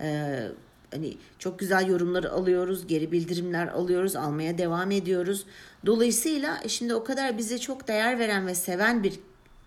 eee, 0.00 0.48
hani 0.92 1.16
çok 1.38 1.58
güzel 1.58 1.86
yorumları 1.88 2.32
alıyoruz, 2.32 2.86
geri 2.86 3.12
bildirimler 3.12 3.66
alıyoruz, 3.66 4.16
almaya 4.16 4.58
devam 4.58 4.90
ediyoruz. 4.90 5.44
Dolayısıyla 5.86 6.60
e, 6.64 6.68
şimdi 6.68 6.94
o 6.94 7.04
kadar 7.04 7.38
bize 7.38 7.58
çok 7.58 7.88
değer 7.88 8.18
veren 8.18 8.46
ve 8.46 8.54
seven 8.54 9.02
bir 9.02 9.12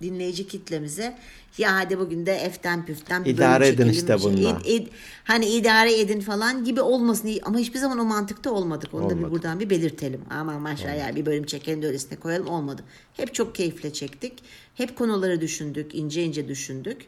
dinleyici 0.01 0.47
kitlemize 0.47 1.17
ya 1.57 1.75
hadi 1.75 1.99
bugün 1.99 2.25
de 2.25 2.31
eften 2.35 2.85
püften 2.85 3.25
bir 3.25 3.29
İdare 3.29 3.67
edin 3.67 3.89
işte 3.91 4.13
bir 4.15 4.19
şey- 4.21 4.29
id- 4.31 4.81
id- 4.81 4.87
hani 5.23 5.45
idare 5.45 5.99
edin 5.99 6.19
falan 6.19 6.63
gibi 6.63 6.81
olmasın 6.81 7.29
ama 7.43 7.59
hiçbir 7.59 7.79
zaman 7.79 7.99
o 7.99 8.03
mantıkta 8.05 8.51
olmadık. 8.51 8.93
Onu 8.93 9.09
da 9.09 9.17
bir 9.19 9.31
buradan 9.31 9.59
bir 9.59 9.69
belirtelim. 9.69 10.21
Aman 10.29 10.61
maşallah 10.61 10.97
ya 11.07 11.15
bir 11.15 11.25
bölüm 11.25 11.45
çekelim 11.45 11.81
de 11.81 11.87
öylesine 11.87 12.19
koyalım 12.19 12.47
olmadı. 12.47 12.81
Hep 13.13 13.33
çok 13.33 13.55
keyifle 13.55 13.93
çektik. 13.93 14.33
Hep 14.75 14.97
konuları 14.97 15.41
düşündük, 15.41 15.95
ince 15.95 16.23
ince 16.23 16.47
düşündük. 16.47 17.05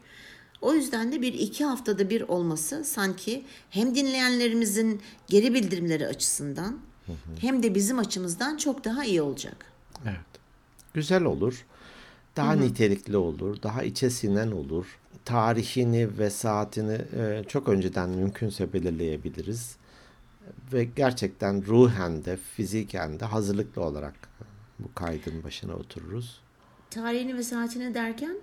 O 0.61 0.73
yüzden 0.73 1.11
de 1.11 1.21
bir 1.21 1.33
iki 1.33 1.65
haftada 1.65 2.09
bir 2.09 2.21
olması 2.21 2.83
sanki 2.83 3.43
hem 3.69 3.95
dinleyenlerimizin 3.95 5.01
geri 5.27 5.53
bildirimleri 5.53 6.07
açısından 6.07 6.79
hem 7.39 7.63
de 7.63 7.75
bizim 7.75 7.99
açımızdan 7.99 8.57
çok 8.57 8.83
daha 8.83 9.05
iyi 9.05 9.21
olacak. 9.21 9.65
Evet. 10.05 10.17
Güzel 10.93 11.23
olur. 11.23 11.65
Daha 12.35 12.53
nitelikli 12.53 13.17
olur. 13.17 13.61
Daha 13.63 13.83
içe 13.83 14.09
sinen 14.09 14.51
olur. 14.51 14.99
Tarihini 15.25 16.17
ve 16.17 16.29
saatini 16.29 17.01
e, 17.17 17.43
çok 17.47 17.69
önceden 17.69 18.09
mümkünse 18.09 18.73
belirleyebiliriz. 18.73 19.75
Ve 20.73 20.83
gerçekten 20.83 21.65
ruhen 21.65 22.25
de 22.25 22.37
fiziken 22.37 23.19
de 23.19 23.25
hazırlıklı 23.25 23.83
olarak 23.83 24.13
bu 24.79 24.93
kaydın 24.95 25.43
başına 25.43 25.73
otururuz. 25.73 26.41
Tarihini 26.89 27.37
ve 27.37 27.43
saatini 27.43 27.93
derken 27.93 28.37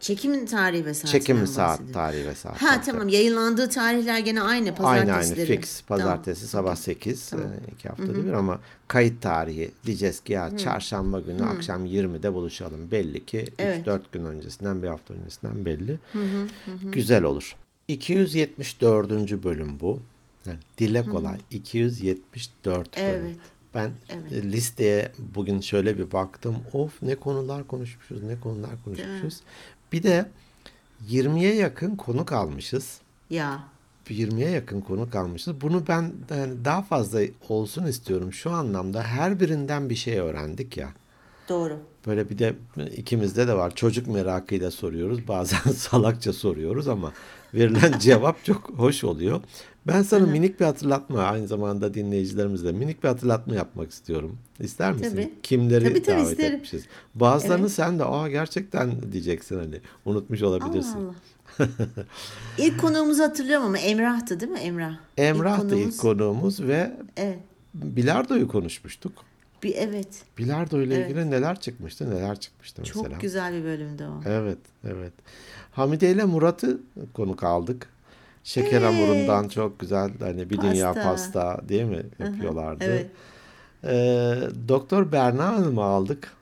çekimin 0.00 0.46
tarihi 0.46 0.86
ve 0.86 0.94
saatinden 0.94 1.18
Çekim 1.20 1.46
saat, 1.46 1.80
tarihi 1.92 2.26
ve 2.26 2.34
saat. 2.34 2.62
Ha 2.62 2.80
tamam 2.86 3.08
yayınlandığı 3.08 3.68
tarihler 3.68 4.18
gene 4.18 4.42
aynı 4.42 4.50
Aynı 4.50 4.74
pazartesileri. 4.74 5.50
aynı 5.50 5.60
fix. 5.60 5.82
Pazartesi 5.82 6.48
sabah 6.48 6.76
8 6.76 7.32
e, 7.32 7.36
iki 7.72 7.88
haftada 7.88 8.26
bir 8.26 8.32
ama 8.32 8.60
kayıt 8.88 9.22
tarihi 9.22 9.70
diyeceğiz 9.86 10.20
ki 10.20 10.32
ya 10.32 10.56
çarşamba 10.56 11.20
günü 11.20 11.44
akşam 11.44 11.86
20'de 11.86 12.34
buluşalım. 12.34 12.90
Belli 12.90 13.26
ki 13.26 13.46
Evet. 13.58 13.86
3-4 13.86 14.00
gün 14.12 14.24
öncesinden 14.24 14.82
bir 14.82 14.88
hafta 14.88 15.14
öncesinden 15.14 15.64
belli. 15.64 15.98
Güzel 16.92 17.22
olur. 17.22 17.56
274. 17.88 19.10
bölüm 19.44 19.80
bu. 19.80 20.00
Yani 20.46 20.58
dile 20.78 21.02
kolay. 21.06 21.38
274 21.50 22.96
bölüm. 22.96 23.06
Evet. 23.08 23.36
Ben 23.74 23.90
e, 24.30 24.42
listeye 24.42 25.12
bugün 25.34 25.60
şöyle 25.60 25.98
bir 25.98 26.12
baktım. 26.12 26.56
Of 26.72 27.02
ne 27.02 27.14
konular 27.14 27.66
konuşmuşuz, 27.66 28.22
ne 28.22 28.40
konular 28.40 28.70
konuşmuşuz. 28.84 29.40
Bir 29.92 30.02
de 30.02 30.26
20'ye 31.08 31.54
yakın 31.54 31.96
konuk 31.96 32.32
almışız. 32.32 32.98
Ya 33.30 33.60
20'ye 34.10 34.50
yakın 34.50 34.80
konu 34.80 35.10
kalmışız. 35.10 35.60
Bunu 35.60 35.82
ben 35.88 36.12
yani 36.30 36.64
daha 36.64 36.82
fazla 36.82 37.20
olsun 37.48 37.86
istiyorum. 37.86 38.32
Şu 38.32 38.50
anlamda 38.50 39.02
her 39.02 39.40
birinden 39.40 39.90
bir 39.90 39.94
şey 39.94 40.18
öğrendik 40.18 40.76
ya. 40.76 40.88
doğru. 41.48 41.78
Böyle 42.06 42.30
bir 42.30 42.38
de 42.38 42.54
ikimizde 42.96 43.48
de 43.48 43.54
var. 43.56 43.74
Çocuk 43.74 44.06
merakıyla 44.06 44.70
soruyoruz. 44.70 45.28
Bazen 45.28 45.58
salakça 45.76 46.32
soruyoruz 46.32 46.88
ama 46.88 47.12
verilen 47.54 47.98
cevap 47.98 48.44
çok 48.44 48.70
hoş 48.70 49.04
oluyor. 49.04 49.40
Ben 49.86 50.02
sana 50.02 50.26
minik 50.26 50.60
bir 50.60 50.64
hatırlatma 50.64 51.22
aynı 51.22 51.46
zamanda 51.48 51.94
dinleyicilerimizle 51.94 52.72
minik 52.72 53.02
bir 53.04 53.08
hatırlatma 53.08 53.54
yapmak 53.54 53.90
istiyorum. 53.90 54.38
İster 54.60 54.92
misin? 54.92 55.10
Tabii. 55.10 55.32
Kimleri 55.42 55.84
Tabii, 55.84 56.02
tabii, 56.02 56.16
davet 56.18 56.30
isterim. 56.30 56.54
etmişiz? 56.56 56.84
Bazılarını 57.14 57.68
sen 57.68 57.98
de 57.98 58.04
aa 58.04 58.28
gerçekten 58.28 59.12
diyeceksin 59.12 59.58
hani 59.58 59.80
unutmuş 60.04 60.42
olabilirsin. 60.42 60.96
Allah 60.98 61.14
Allah. 61.58 61.68
İlk 62.58 62.80
konuğumuzu 62.80 63.22
hatırlıyorum 63.22 63.66
ama 63.66 63.78
Emrah'tı 63.78 64.40
değil 64.40 64.52
mi 64.52 64.58
Emrah? 64.58 64.94
Emrah 65.16 65.58
da 65.58 65.62
konuğumuz- 65.62 65.88
ilk 65.94 65.98
konuğumuz 66.00 66.60
ve 66.62 66.96
Evet. 67.16 67.38
bilardoyu 67.74 68.48
konuşmuştuk. 68.48 69.12
Bir, 69.62 69.74
evet. 69.76 70.08
Bilardo 70.38 70.80
ile 70.82 70.94
Evet. 70.94 71.10
ilgili 71.10 71.30
neler 71.30 71.60
çıkmıştı 71.60 72.10
neler 72.10 72.40
çıkmıştı 72.40 72.82
Çok 72.82 73.02
mesela. 73.02 73.18
güzel 73.20 73.54
bir 73.54 73.64
bölümdü 73.64 74.04
o. 74.04 74.28
Evet 74.28 74.58
evet. 74.84 75.12
Hamide 75.72 76.10
ile 76.10 76.24
Murat'ı 76.24 76.80
konuk 77.14 77.42
aldık. 77.44 77.88
Şeker 78.44 78.82
hamurundan 78.82 79.48
çok 79.48 79.80
güzel 79.80 80.10
hani 80.20 80.50
bir 80.50 80.60
dünya 80.60 80.92
Pasta. 80.94 81.10
pasta 81.10 81.60
değil 81.68 81.84
mi 81.84 82.02
yapıyorlardı. 82.18 82.84
Evet. 82.84 83.06
Ee, 83.84 83.88
Doktor 84.68 85.12
Berna 85.12 85.46
Hanım'ı 85.46 85.82
aldık. 85.82 86.32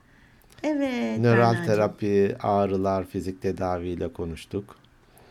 Evet. 0.63 1.19
Nöral 1.19 1.37
Berna'cığım. 1.53 1.65
terapi, 1.65 2.35
ağrılar, 2.43 3.05
fizik 3.05 3.41
tedaviyle 3.41 4.13
konuştuk. 4.13 4.75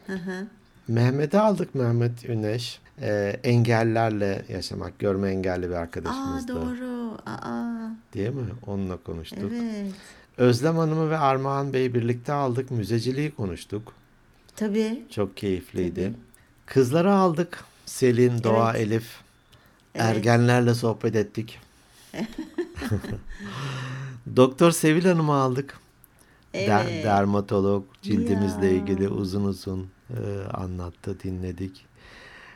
Hı 0.06 0.12
hı. 0.12 0.46
Mehmet'i 0.88 1.38
aldık 1.38 1.74
Mehmet 1.74 2.24
Üneş. 2.24 2.80
Ee, 3.02 3.40
engellerle 3.44 4.42
yaşamak, 4.48 4.98
görme 4.98 5.30
engelli 5.30 5.68
bir 5.68 5.74
Aa 5.74 5.78
arkadaşımızdı. 5.78 6.54
doğru. 6.54 7.18
Aa 7.26 7.88
Değil 8.14 8.30
mi? 8.30 8.42
Onunla 8.66 8.96
konuştuk. 8.96 9.38
evet. 9.52 9.92
Özlem 10.38 10.76
Hanım'ı 10.76 11.10
ve 11.10 11.18
Armağan 11.18 11.72
Bey'i 11.72 11.94
birlikte 11.94 12.32
aldık. 12.32 12.70
Müzeciliği 12.70 13.30
konuştuk. 13.30 13.92
Tabii. 14.56 15.02
Çok 15.10 15.36
keyifliydi. 15.36 16.02
Tabii. 16.04 16.27
Kızları 16.72 17.12
aldık. 17.14 17.64
Selin, 17.86 18.42
Doğa, 18.44 18.72
Evet. 18.76 18.80
Elif. 18.86 19.06
Evet. 19.94 20.06
Ergenlerle 20.06 20.74
sohbet 20.74 21.16
ettik. 21.16 21.58
Doktor 24.36 24.70
Sevil 24.70 25.04
Hanım'ı 25.04 25.34
aldık. 25.34 25.78
Der- 26.54 26.84
Evet. 26.90 27.04
dermatolog 27.04 27.84
cildimizle 28.02 28.66
Ya. 28.66 28.72
ilgili 28.72 29.08
uzun 29.08 29.44
uzun 29.44 29.88
e, 30.10 30.16
anlattı, 30.52 31.20
dinledik. 31.22 31.84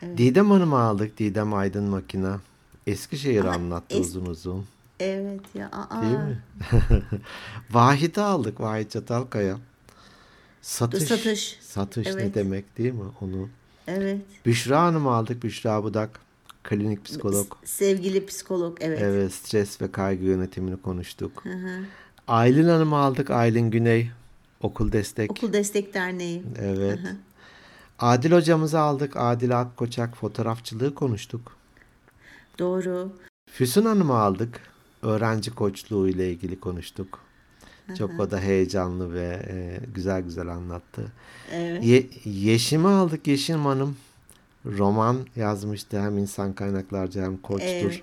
Didem 0.02 0.50
Hanım'ı 0.50 0.78
aldık. 0.78 1.18
Didem 1.18 1.54
Aydın 1.54 1.84
Makina. 1.84 2.40
Eskişehir 2.86 3.40
Ama 3.40 3.52
anlattı 3.52 3.96
es- 3.96 4.00
uzun 4.00 4.26
uzun. 4.26 4.66
Evet 5.00 5.40
ya. 5.54 5.70
Aa. 5.72 6.02
Değil 6.02 6.18
mi? 6.18 6.42
Vahit'i 7.70 8.20
aldık. 8.20 8.60
Vahit 8.60 8.90
Çatalkaya. 8.90 9.58
Satış. 10.62 11.02
Satış. 11.02 11.58
Satış 11.62 12.06
ne 12.06 12.12
Evet. 12.12 12.34
demek 12.34 12.78
değil 12.78 12.92
mi? 12.92 13.04
Onu. 13.20 13.48
Evet. 13.86 14.20
Büşra 14.46 14.82
Hanım'ı 14.82 15.10
aldık. 15.10 15.42
Büşra 15.42 15.84
Budak. 15.84 16.20
Klinik 16.62 17.04
psikolog. 17.04 17.46
Sevgili 17.64 18.26
psikolog. 18.26 18.78
Evet. 18.80 18.98
Evet, 19.02 19.32
stres 19.32 19.80
ve 19.80 19.92
kaygı 19.92 20.24
yönetimini 20.24 20.76
konuştuk. 20.76 21.44
Hı 21.44 21.52
hı. 21.52 21.84
Aylin 22.28 22.68
Hanım'ı 22.68 22.96
aldık. 22.96 23.30
Aylin 23.30 23.70
Güney. 23.70 24.10
Okul 24.60 24.92
destek. 24.92 25.30
Okul 25.30 25.52
Destek 25.52 25.94
Derneği. 25.94 26.42
Evet. 26.58 26.98
Adil 27.98 28.32
hocamızı 28.32 28.80
aldık. 28.80 29.12
Adil 29.16 29.60
Akkoçak 29.60 30.16
fotoğrafçılığı 30.16 30.94
konuştuk. 30.94 31.56
Doğru. 32.58 33.12
Füsun 33.50 33.84
Hanım'ı 33.84 34.14
aldık. 34.14 34.60
Öğrenci 35.02 35.50
koçluğu 35.50 36.08
ile 36.08 36.30
ilgili 36.30 36.60
konuştuk. 36.60 37.18
Çok 37.98 38.20
o 38.20 38.30
da 38.30 38.40
heyecanlı 38.40 39.14
ve 39.14 39.46
e, 39.48 39.80
güzel 39.94 40.22
güzel 40.22 40.48
anlattı. 40.48 41.12
Evet. 41.52 41.84
Ye- 41.84 42.06
Yeşim'i 42.24 42.88
aldık. 42.88 43.26
Yeşim 43.26 43.60
Hanım 43.66 43.96
roman 44.66 45.16
yazmıştı. 45.36 46.00
Hem 46.02 46.18
insan 46.18 46.52
kaynaklarca 46.52 47.22
hem 47.22 47.36
koçtur. 47.36 47.66
Evet. 47.66 48.02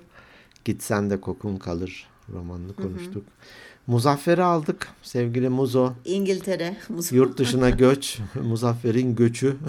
Gitsen 0.65 1.09
de 1.09 1.21
kokun 1.21 1.57
kalır 1.57 2.07
romanını 2.33 2.73
konuştuk. 2.73 3.23
Muzaffer'i 3.87 4.43
aldık. 4.43 4.87
Sevgili 5.03 5.49
Muzo. 5.49 5.93
İngiltere. 6.05 6.77
Muzo. 6.89 7.15
Yurt 7.15 7.37
dışına 7.37 7.69
göç. 7.85 8.19
Muzaffer'in 8.43 9.15
göçü. 9.15 9.57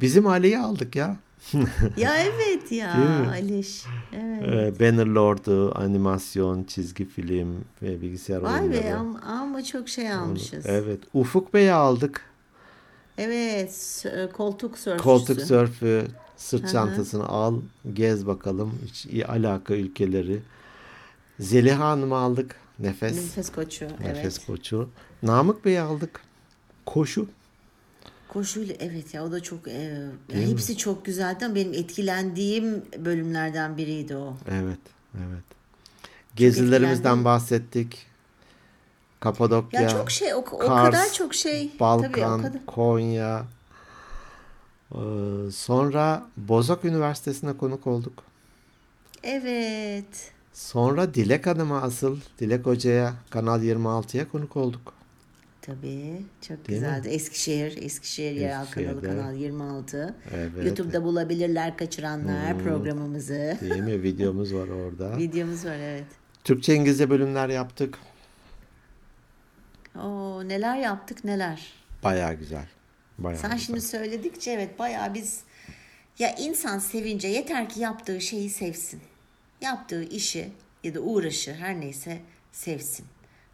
Bizim 0.00 0.26
Ali'yi 0.26 0.58
aldık 0.58 0.96
ya. 0.96 1.16
Ya 1.96 2.16
evet 2.22 2.72
ya. 2.72 2.94
Aliş. 3.30 3.84
Evet. 4.12 4.42
Ee, 4.78 4.80
Bannerlord'u, 4.80 5.72
animasyon, 5.74 6.64
çizgi 6.64 7.04
film 7.04 7.64
ve 7.82 8.00
bilgisayar 8.02 8.36
Vay 8.40 8.60
oyunları. 8.60 8.84
be 8.84 8.94
ama, 8.94 9.20
ama 9.20 9.64
çok 9.64 9.88
şey 9.88 10.12
almışız. 10.12 10.66
Evet. 10.66 11.00
Ufuk 11.14 11.54
Bey'i 11.54 11.72
aldık. 11.72 12.24
Evet. 13.18 13.72
s- 13.74 14.28
Koltuk 14.32 14.78
sörfçüsü. 14.78 15.04
Koltuk 15.04 15.40
sörfü, 15.40 16.06
sırt 16.36 16.72
çantasını 16.72 17.28
al, 17.28 17.60
gez 17.92 18.26
bakalım. 18.26 18.72
Hiç 18.86 19.06
iyi 19.06 19.26
alaka 19.26 19.74
ülkeleri. 19.74 20.40
Zeliha 21.40 21.88
Hanım'ı 21.88 22.16
aldık. 22.16 22.56
Nefes. 22.78 23.14
Nefes 23.16 23.52
koçu. 23.52 23.84
Nefes 24.00 24.38
evet. 24.38 24.46
koçu. 24.46 24.88
Namık 25.22 25.64
Bey'i 25.64 25.80
aldık. 25.80 26.20
Koşu. 26.86 27.26
Koşuyla 28.32 28.74
evet 28.80 29.14
ya 29.14 29.24
o 29.24 29.32
da 29.32 29.42
çok 29.42 29.68
e, 29.68 29.72
Değil 30.30 30.46
mi? 30.46 30.52
hepsi 30.52 30.76
çok 30.76 31.04
güzeldi 31.04 31.44
ama 31.44 31.54
benim 31.54 31.72
etkilendiğim 31.72 32.84
bölümlerden 32.98 33.76
biriydi 33.76 34.16
o. 34.16 34.36
Evet. 34.50 34.78
Evet. 35.14 35.44
Gezilerimizden 36.36 37.24
bahsettik. 37.24 38.06
Kapadokya. 39.20 39.80
Ya 39.80 39.88
çok 39.88 40.10
şey 40.10 40.34
o, 40.34 40.38
o 40.38 40.58
Kars, 40.58 40.86
kadar 40.86 41.12
çok 41.12 41.34
şey. 41.34 41.68
Tabii 41.68 41.76
o 41.76 41.80
Balkan, 41.80 42.42
kadar. 42.42 42.66
Konya. 42.66 43.44
Ee, 44.94 44.98
sonra 45.52 46.26
Bozok 46.36 46.84
Üniversitesi'ne 46.84 47.56
konuk 47.56 47.86
olduk. 47.86 48.22
Evet. 49.22 50.32
Sonra 50.52 51.14
Dilek 51.14 51.46
Hanım'a 51.46 51.82
asıl 51.82 52.18
Dilek 52.38 52.66
Hoca'ya 52.66 53.14
Kanal 53.30 53.62
26'ya 53.62 54.28
konuk 54.28 54.56
olduk. 54.56 54.92
Tabii 55.62 56.22
çok 56.40 56.68
Değil 56.68 56.80
mi? 56.80 56.86
güzeldi. 56.86 57.08
Eskişehir, 57.08 57.82
Eskişehir 57.82 58.32
Yerel 58.32 58.66
Kanalı. 58.70 59.02
Kanal 59.02 59.34
26. 59.34 60.14
Evet. 60.34 60.66
YouTube'da 60.66 61.04
bulabilirler 61.04 61.76
kaçıranlar 61.76 62.58
programımızı. 62.58 63.58
Değil 63.60 63.80
mi? 63.80 64.02
Videomuz 64.02 64.54
var 64.54 64.68
orada. 64.68 65.18
Videomuz 65.18 65.64
var 65.64 65.76
evet. 65.76 66.06
Türkçe 66.44 66.74
İngilizce 66.74 67.10
bölümler 67.10 67.48
yaptık. 67.48 67.98
Oo 69.98 70.48
neler 70.48 70.76
yaptık 70.76 71.24
neler. 71.24 71.72
Baya 72.04 72.32
güzel. 72.32 72.66
Bayağı 73.18 73.40
Sen 73.40 73.50
güzel. 73.50 73.66
şimdi 73.66 73.80
söyledikçe 73.80 74.50
evet 74.50 74.78
bayağı 74.78 75.14
biz 75.14 75.40
ya 76.18 76.34
insan 76.38 76.78
sevince 76.78 77.28
yeter 77.28 77.68
ki 77.68 77.80
yaptığı 77.80 78.20
şeyi 78.20 78.50
sevsin. 78.50 79.00
Yaptığı 79.60 80.02
işi 80.02 80.48
ya 80.84 80.94
da 80.94 81.00
uğraşı 81.00 81.54
her 81.54 81.80
neyse 81.80 82.18
sevsin. 82.52 83.06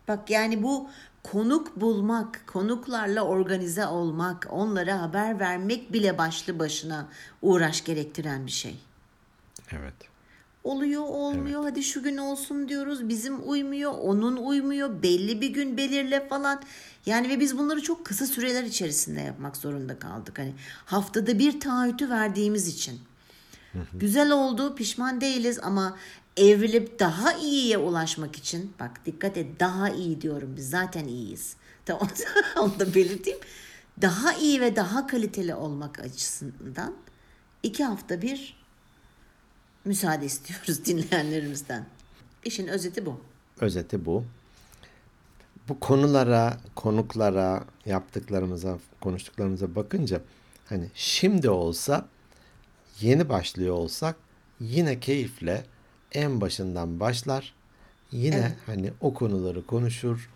Bak 0.08 0.30
yani 0.30 0.62
bu 0.62 0.90
konuk 1.32 1.80
bulmak, 1.80 2.46
konuklarla 2.46 3.22
organize 3.22 3.86
olmak, 3.86 4.46
onlara 4.50 5.02
haber 5.02 5.40
vermek 5.40 5.92
bile 5.92 6.18
başlı 6.18 6.58
başına 6.58 7.08
uğraş 7.42 7.84
gerektiren 7.84 8.46
bir 8.46 8.50
şey. 8.50 8.76
Evet. 9.72 9.94
Oluyor 10.64 11.02
olmuyor 11.02 11.62
hadi 11.62 11.82
şu 11.82 12.02
gün 12.02 12.16
olsun 12.16 12.68
diyoruz 12.68 13.08
bizim 13.08 13.48
uymuyor 13.48 13.92
onun 13.92 14.36
uymuyor 14.36 15.02
belli 15.02 15.40
bir 15.40 15.48
gün 15.48 15.76
belirle 15.76 16.28
falan. 16.28 16.62
Yani 17.06 17.28
ve 17.28 17.40
biz 17.40 17.58
bunları 17.58 17.82
çok 17.82 18.06
kısa 18.06 18.26
süreler 18.26 18.62
içerisinde 18.62 19.20
yapmak 19.20 19.56
zorunda 19.56 19.98
kaldık. 19.98 20.38
Hani 20.38 20.54
haftada 20.84 21.38
bir 21.38 21.60
taahhütü 21.60 22.10
verdiğimiz 22.10 22.68
için. 22.68 23.00
Güzel 23.94 24.30
oldu 24.30 24.74
pişman 24.74 25.20
değiliz 25.20 25.58
ama 25.62 25.96
evrilip 26.36 26.98
daha 26.98 27.32
iyiye 27.32 27.78
ulaşmak 27.78 28.36
için 28.36 28.72
bak 28.80 29.06
dikkat 29.06 29.36
et 29.36 29.60
daha 29.60 29.90
iyi 29.90 30.20
diyorum 30.20 30.54
biz 30.56 30.70
zaten 30.70 31.04
iyiyiz 31.04 31.56
tamam 31.86 32.08
onu 32.60 32.78
da 32.78 32.94
belirteyim 32.94 33.38
daha 34.02 34.32
iyi 34.32 34.60
ve 34.60 34.76
daha 34.76 35.06
kaliteli 35.06 35.54
olmak 35.54 35.98
açısından 36.00 36.94
iki 37.62 37.84
hafta 37.84 38.22
bir 38.22 38.56
müsaade 39.84 40.26
istiyoruz 40.26 40.84
dinleyenlerimizden. 40.84 41.86
İşin 42.44 42.66
özeti 42.66 43.06
bu. 43.06 43.20
Özeti 43.60 44.06
bu. 44.06 44.24
Bu 45.68 45.80
konulara, 45.80 46.60
konuklara, 46.74 47.64
yaptıklarımıza, 47.86 48.78
konuştuklarımıza 49.00 49.74
bakınca 49.74 50.20
hani 50.68 50.90
şimdi 50.94 51.50
olsa 51.50 52.08
yeni 53.00 53.28
başlıyor 53.28 53.74
olsak 53.74 54.16
yine 54.60 55.00
keyifle 55.00 55.64
en 56.12 56.40
başından 56.40 57.00
başlar. 57.00 57.54
Yine 58.12 58.36
Evet. 58.36 58.52
hani 58.66 58.92
o 59.00 59.14
konuları 59.14 59.66
konuşur. 59.66 60.30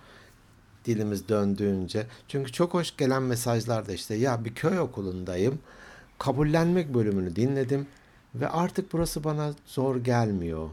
Dilimiz 0.84 1.28
döndüğünce. 1.28 2.06
Çünkü 2.28 2.52
çok 2.52 2.74
hoş 2.74 2.96
gelen 2.96 3.22
mesajlar 3.22 3.88
da 3.88 3.92
işte 3.92 4.14
ya 4.14 4.44
bir 4.44 4.54
köy 4.54 4.78
okulundayım. 4.78 5.58
Kabullenmek 6.18 6.94
bölümünü 6.94 7.36
dinledim 7.36 7.86
ve 8.34 8.48
artık 8.48 8.92
burası 8.92 9.24
bana 9.24 9.54
zor 9.66 9.96
gelmiyor. 9.96 10.70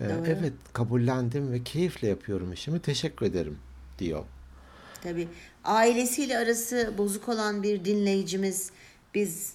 Ee, 0.00 0.04
Doğru. 0.04 0.26
evet 0.26 0.52
kabullendim 0.72 1.52
ve 1.52 1.62
keyifle 1.62 2.08
yapıyorum 2.08 2.52
işimi. 2.52 2.80
Teşekkür 2.80 3.26
ederim 3.26 3.58
diyor. 3.98 4.24
Tabii 5.02 5.28
ailesiyle 5.64 6.38
arası 6.38 6.94
bozuk 6.98 7.28
olan 7.28 7.62
bir 7.62 7.84
dinleyicimiz 7.84 8.70
biz 9.14 9.52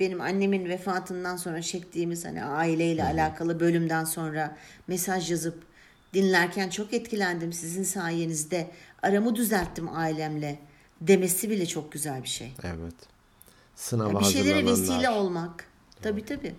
benim 0.00 0.20
annemin 0.20 0.68
vefatından 0.68 1.36
sonra 1.36 1.62
çektiğimiz 1.62 2.24
hani 2.24 2.44
aileyle 2.44 3.04
alakalı 3.04 3.60
bölümden 3.60 4.04
sonra 4.04 4.56
mesaj 4.86 5.30
yazıp 5.30 5.62
dinlerken 6.14 6.68
çok 6.70 6.94
etkilendim 6.94 7.52
sizin 7.52 7.82
sayenizde 7.82 8.70
aramı 9.02 9.36
düzelttim 9.36 9.88
ailemle 9.96 10.58
demesi 11.00 11.50
bile 11.50 11.66
çok 11.66 11.92
güzel 11.92 12.22
bir 12.22 12.28
şey. 12.28 12.52
Evet. 12.64 12.94
Sınava 13.76 14.20
bir 14.20 14.24
şeylere 14.24 14.66
vesile 14.66 15.10
olmak. 15.10 15.64
Tabii 16.02 16.24
tabii. 16.24 16.54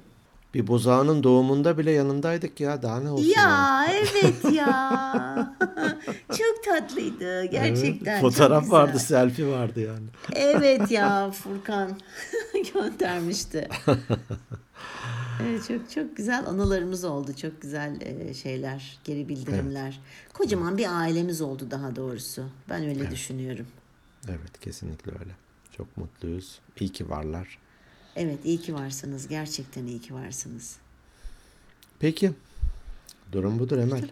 Bir 0.53 0.67
buzağının 0.67 1.23
doğumunda 1.23 1.77
bile 1.77 1.91
yanındaydık 1.91 2.59
ya. 2.59 2.81
Daha 2.81 2.99
ne 2.99 3.09
olsun 3.09 3.25
ya. 3.25 3.41
Ya 3.41 3.88
evet 3.93 4.53
ya. 4.53 5.55
çok 6.38 6.63
tatlıydı 6.65 7.45
gerçekten. 7.45 8.12
Evet, 8.12 8.21
Fotoğraf 8.21 8.71
vardı, 8.71 8.99
selfie 8.99 9.47
vardı 9.47 9.79
yani. 9.79 10.05
Evet 10.35 10.91
ya 10.91 11.31
Furkan 11.43 11.99
göndermişti. 12.73 13.67
Evet, 15.43 15.67
çok 15.67 15.91
çok 15.91 16.17
güzel 16.17 16.47
anılarımız 16.47 17.03
oldu. 17.03 17.33
Çok 17.41 17.62
güzel 17.62 18.01
e, 18.01 18.33
şeyler, 18.33 18.99
geri 19.03 19.29
bildirimler. 19.29 19.99
Kocaman 20.33 20.77
bir 20.77 20.99
ailemiz 20.99 21.41
oldu 21.41 21.67
daha 21.71 21.95
doğrusu. 21.95 22.43
Ben 22.69 22.83
öyle 22.89 23.12
düşünüyorum. 23.12 23.67
Evet, 24.27 24.59
kesinlikle 24.62 25.12
öyle. 25.12 25.31
Çok 25.77 25.97
mutluyuz. 25.97 26.59
İyi 26.79 26.89
ki 26.89 27.09
varlar. 27.09 27.59
Evet 28.15 28.39
iyi 28.45 28.61
ki 28.61 28.73
varsınız. 28.73 29.27
Gerçekten 29.27 29.85
iyi 29.85 30.01
ki 30.01 30.13
varsınız. 30.13 30.77
Peki. 31.99 32.31
Durum 33.31 33.59
budur 33.59 33.77
Emel. 33.77 34.09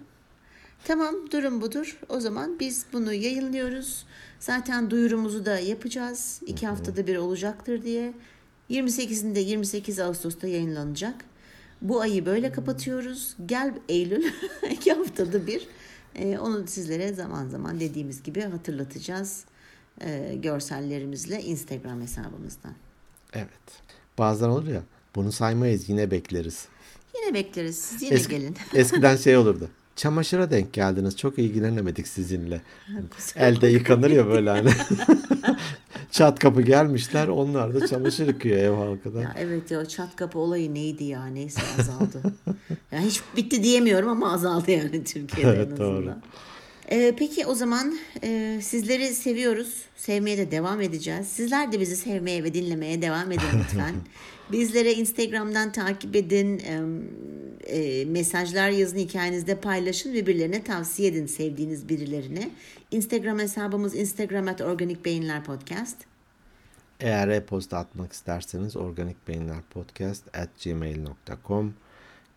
Tamam 0.84 1.16
durum 1.32 1.62
budur. 1.62 2.00
O 2.10 2.20
zaman 2.20 2.60
biz 2.60 2.86
bunu 2.94 3.14
yayınlıyoruz. 3.14 4.06
Zaten 4.40 4.92
duyurumuzu 4.92 5.46
da 5.46 5.60
yapacağız. 5.60 6.42
İki 6.46 6.68
haftada 6.68 7.08
bir 7.08 7.18
olacaktır 7.18 7.84
diye. 7.84 8.14
28'inde 8.70 9.40
28 9.40 10.00
Ağustos'ta 10.00 10.48
yayınlanacak. 10.48 11.16
Bu 11.82 12.02
ayı 12.02 12.26
böyle 12.26 12.52
kapatıyoruz. 12.52 13.36
Gel 13.46 13.74
Eylül 13.90 14.26
iki 14.72 14.94
haftada 14.94 15.48
bir. 15.48 15.68
Ee, 16.16 16.38
onu 16.38 16.68
sizlere 16.68 17.14
zaman 17.14 17.48
zaman 17.48 17.80
dediğimiz 17.80 18.24
gibi 18.24 18.42
hatırlatacağız. 18.42 19.46
Ee, 20.02 20.36
görsellerimizle 20.42 21.44
Instagram 21.44 22.02
hesabımızdan. 22.02 22.74
Evet. 23.38 23.82
Bazen 24.18 24.50
olur 24.50 24.68
ya 24.68 24.82
bunu 25.16 25.32
saymayız 25.32 25.90
yine 25.90 26.12
bekleriz. 26.12 26.66
Yine 27.16 27.34
bekleriz. 27.34 27.80
Siz 27.80 28.02
yine 28.02 28.14
Eski- 28.16 28.30
gelin. 28.30 28.56
eskiden 28.74 29.16
şey 29.16 29.38
olurdu. 29.38 29.70
Çamaşıra 29.96 30.52
denk 30.52 30.74
geldiniz. 30.74 31.18
Çok 31.18 31.40
ilgilenemedik 31.40 32.08
sizinle. 32.08 32.62
Elde 33.36 33.68
yıkanır 33.68 34.10
ya 34.12 34.28
böyle 34.28 34.50
hani. 34.50 34.70
Çat 36.12 36.40
kapı 36.40 36.62
gelmişler. 36.62 37.28
Onlar 37.28 37.74
da 37.74 37.88
çamaşır 37.88 38.28
yıkıyor 38.28 38.58
ev 38.58 38.72
halkı 38.72 39.14
da. 39.16 39.22
Ya 39.22 39.36
evet 39.40 39.72
ya 39.72 39.86
çat 39.86 40.16
kapı 40.16 40.40
olayı 40.40 40.74
neydi 40.74 41.04
ya 41.04 41.26
neyse 41.26 41.62
azaldı. 41.80 42.22
ya 42.92 43.00
hiç 43.00 43.22
bitti 43.38 43.64
diyemiyorum 43.64 44.10
ama 44.10 44.34
azaldı 44.34 44.72
yani 44.72 45.04
Türkiye'de 45.04 45.50
Evet, 45.52 45.68
en 45.68 45.74
azından. 45.74 45.94
doğru. 45.96 46.14
Ee, 46.92 47.14
peki 47.18 47.46
o 47.46 47.56
zaman 47.56 47.98
e, 48.24 48.60
sizleri 48.62 49.14
seviyoruz. 49.14 49.84
Sevmeye 49.96 50.38
de 50.38 50.52
devam 50.52 50.82
edeceğiz. 50.82 51.28
Sizler 51.28 51.72
de 51.72 51.80
bizi 51.80 51.96
sevmeye 51.96 52.44
ve 52.44 52.54
dinlemeye 52.54 53.02
devam 53.02 53.32
edin 53.32 53.60
lütfen. 53.60 53.96
Bizlere 54.52 54.94
Instagram'dan 54.94 55.72
takip 55.72 56.16
edin. 56.16 56.60
e, 56.60 56.82
e, 57.68 58.06
mesajlar 58.06 58.70
yazın 58.70 58.98
hikayenizde 58.98 59.56
paylaşın. 59.56 60.14
Birbirlerine 60.14 60.64
tavsiye 60.64 61.10
edin 61.10 61.26
sevdiğiniz 61.26 61.90
birilerine. 61.90 62.50
Instagram 62.92 63.40
hesabımız 63.40 63.96
Instagram 63.96 64.48
at 64.48 64.62
Organik 64.62 65.06
Beyinler 65.06 65.44
Podcast. 65.44 65.98
Eğer 67.00 67.28
e-posta 67.28 67.78
atmak 67.78 68.14
isterseniz 68.14 68.76
organikbeyinlerpodcast 68.78 70.38
at 70.38 70.50
gmail.com 70.64 71.74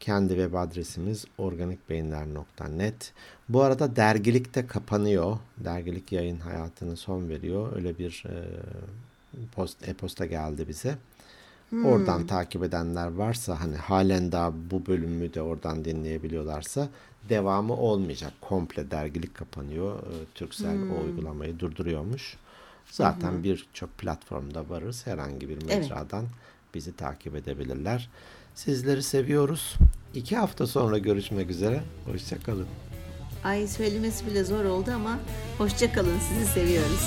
Kendi 0.00 0.28
web 0.28 0.54
adresimiz 0.54 1.24
organikbeyinler.net 1.38 3.12
Bu 3.48 3.62
arada 3.62 3.96
dergilik 3.96 4.54
de 4.54 4.66
kapanıyor. 4.66 5.38
Dergilik 5.58 6.12
yayın 6.12 6.38
hayatına 6.38 6.96
son 6.96 7.28
veriyor. 7.28 7.76
Öyle 7.76 7.98
bir 7.98 8.24
e, 8.26 8.34
post, 9.54 9.88
e-posta 9.88 10.26
geldi 10.26 10.68
bize. 10.68 10.98
Oradan 11.84 12.26
takip 12.26 12.62
edenler 12.64 13.06
varsa 13.06 13.60
hani 13.60 13.76
halen 13.76 14.32
daha 14.32 14.52
bu 14.70 14.86
bölümü 14.86 15.34
de 15.34 15.42
oradan 15.42 15.84
dinleyebiliyorlarsa 15.84 16.88
devamı 17.28 17.76
olmayacak. 17.76 18.32
Komple 18.40 18.90
dergilik 18.90 19.34
kapanıyor. 19.34 19.98
E, 19.98 20.12
Turkcell 20.34 20.78
o 20.98 21.04
uygulamayı 21.04 21.58
durduruyormuş. 21.58 22.36
Zaten 22.90 23.44
birçok 23.44 23.98
platformda 23.98 24.68
varız. 24.68 25.06
Herhangi 25.06 25.48
bir 25.48 25.56
Evet. 25.56 25.64
mecradan 25.66 26.26
bizi 26.74 26.96
takip 26.96 27.36
edebilirler. 27.36 28.10
Sizleri 28.54 29.02
seviyoruz. 29.02 29.74
İki 30.14 30.36
hafta 30.36 30.66
sonra 30.66 30.98
görüşmek 30.98 31.50
üzere. 31.50 31.82
Hoşçakalın. 32.06 32.66
Ay 33.44 33.66
söylemesi 33.66 34.26
bile 34.26 34.44
zor 34.44 34.64
oldu 34.64 34.90
ama 34.94 35.18
hoşça 35.58 35.92
kalın 35.92 36.18
sizi 36.18 36.46
seviyoruz. 36.52 37.04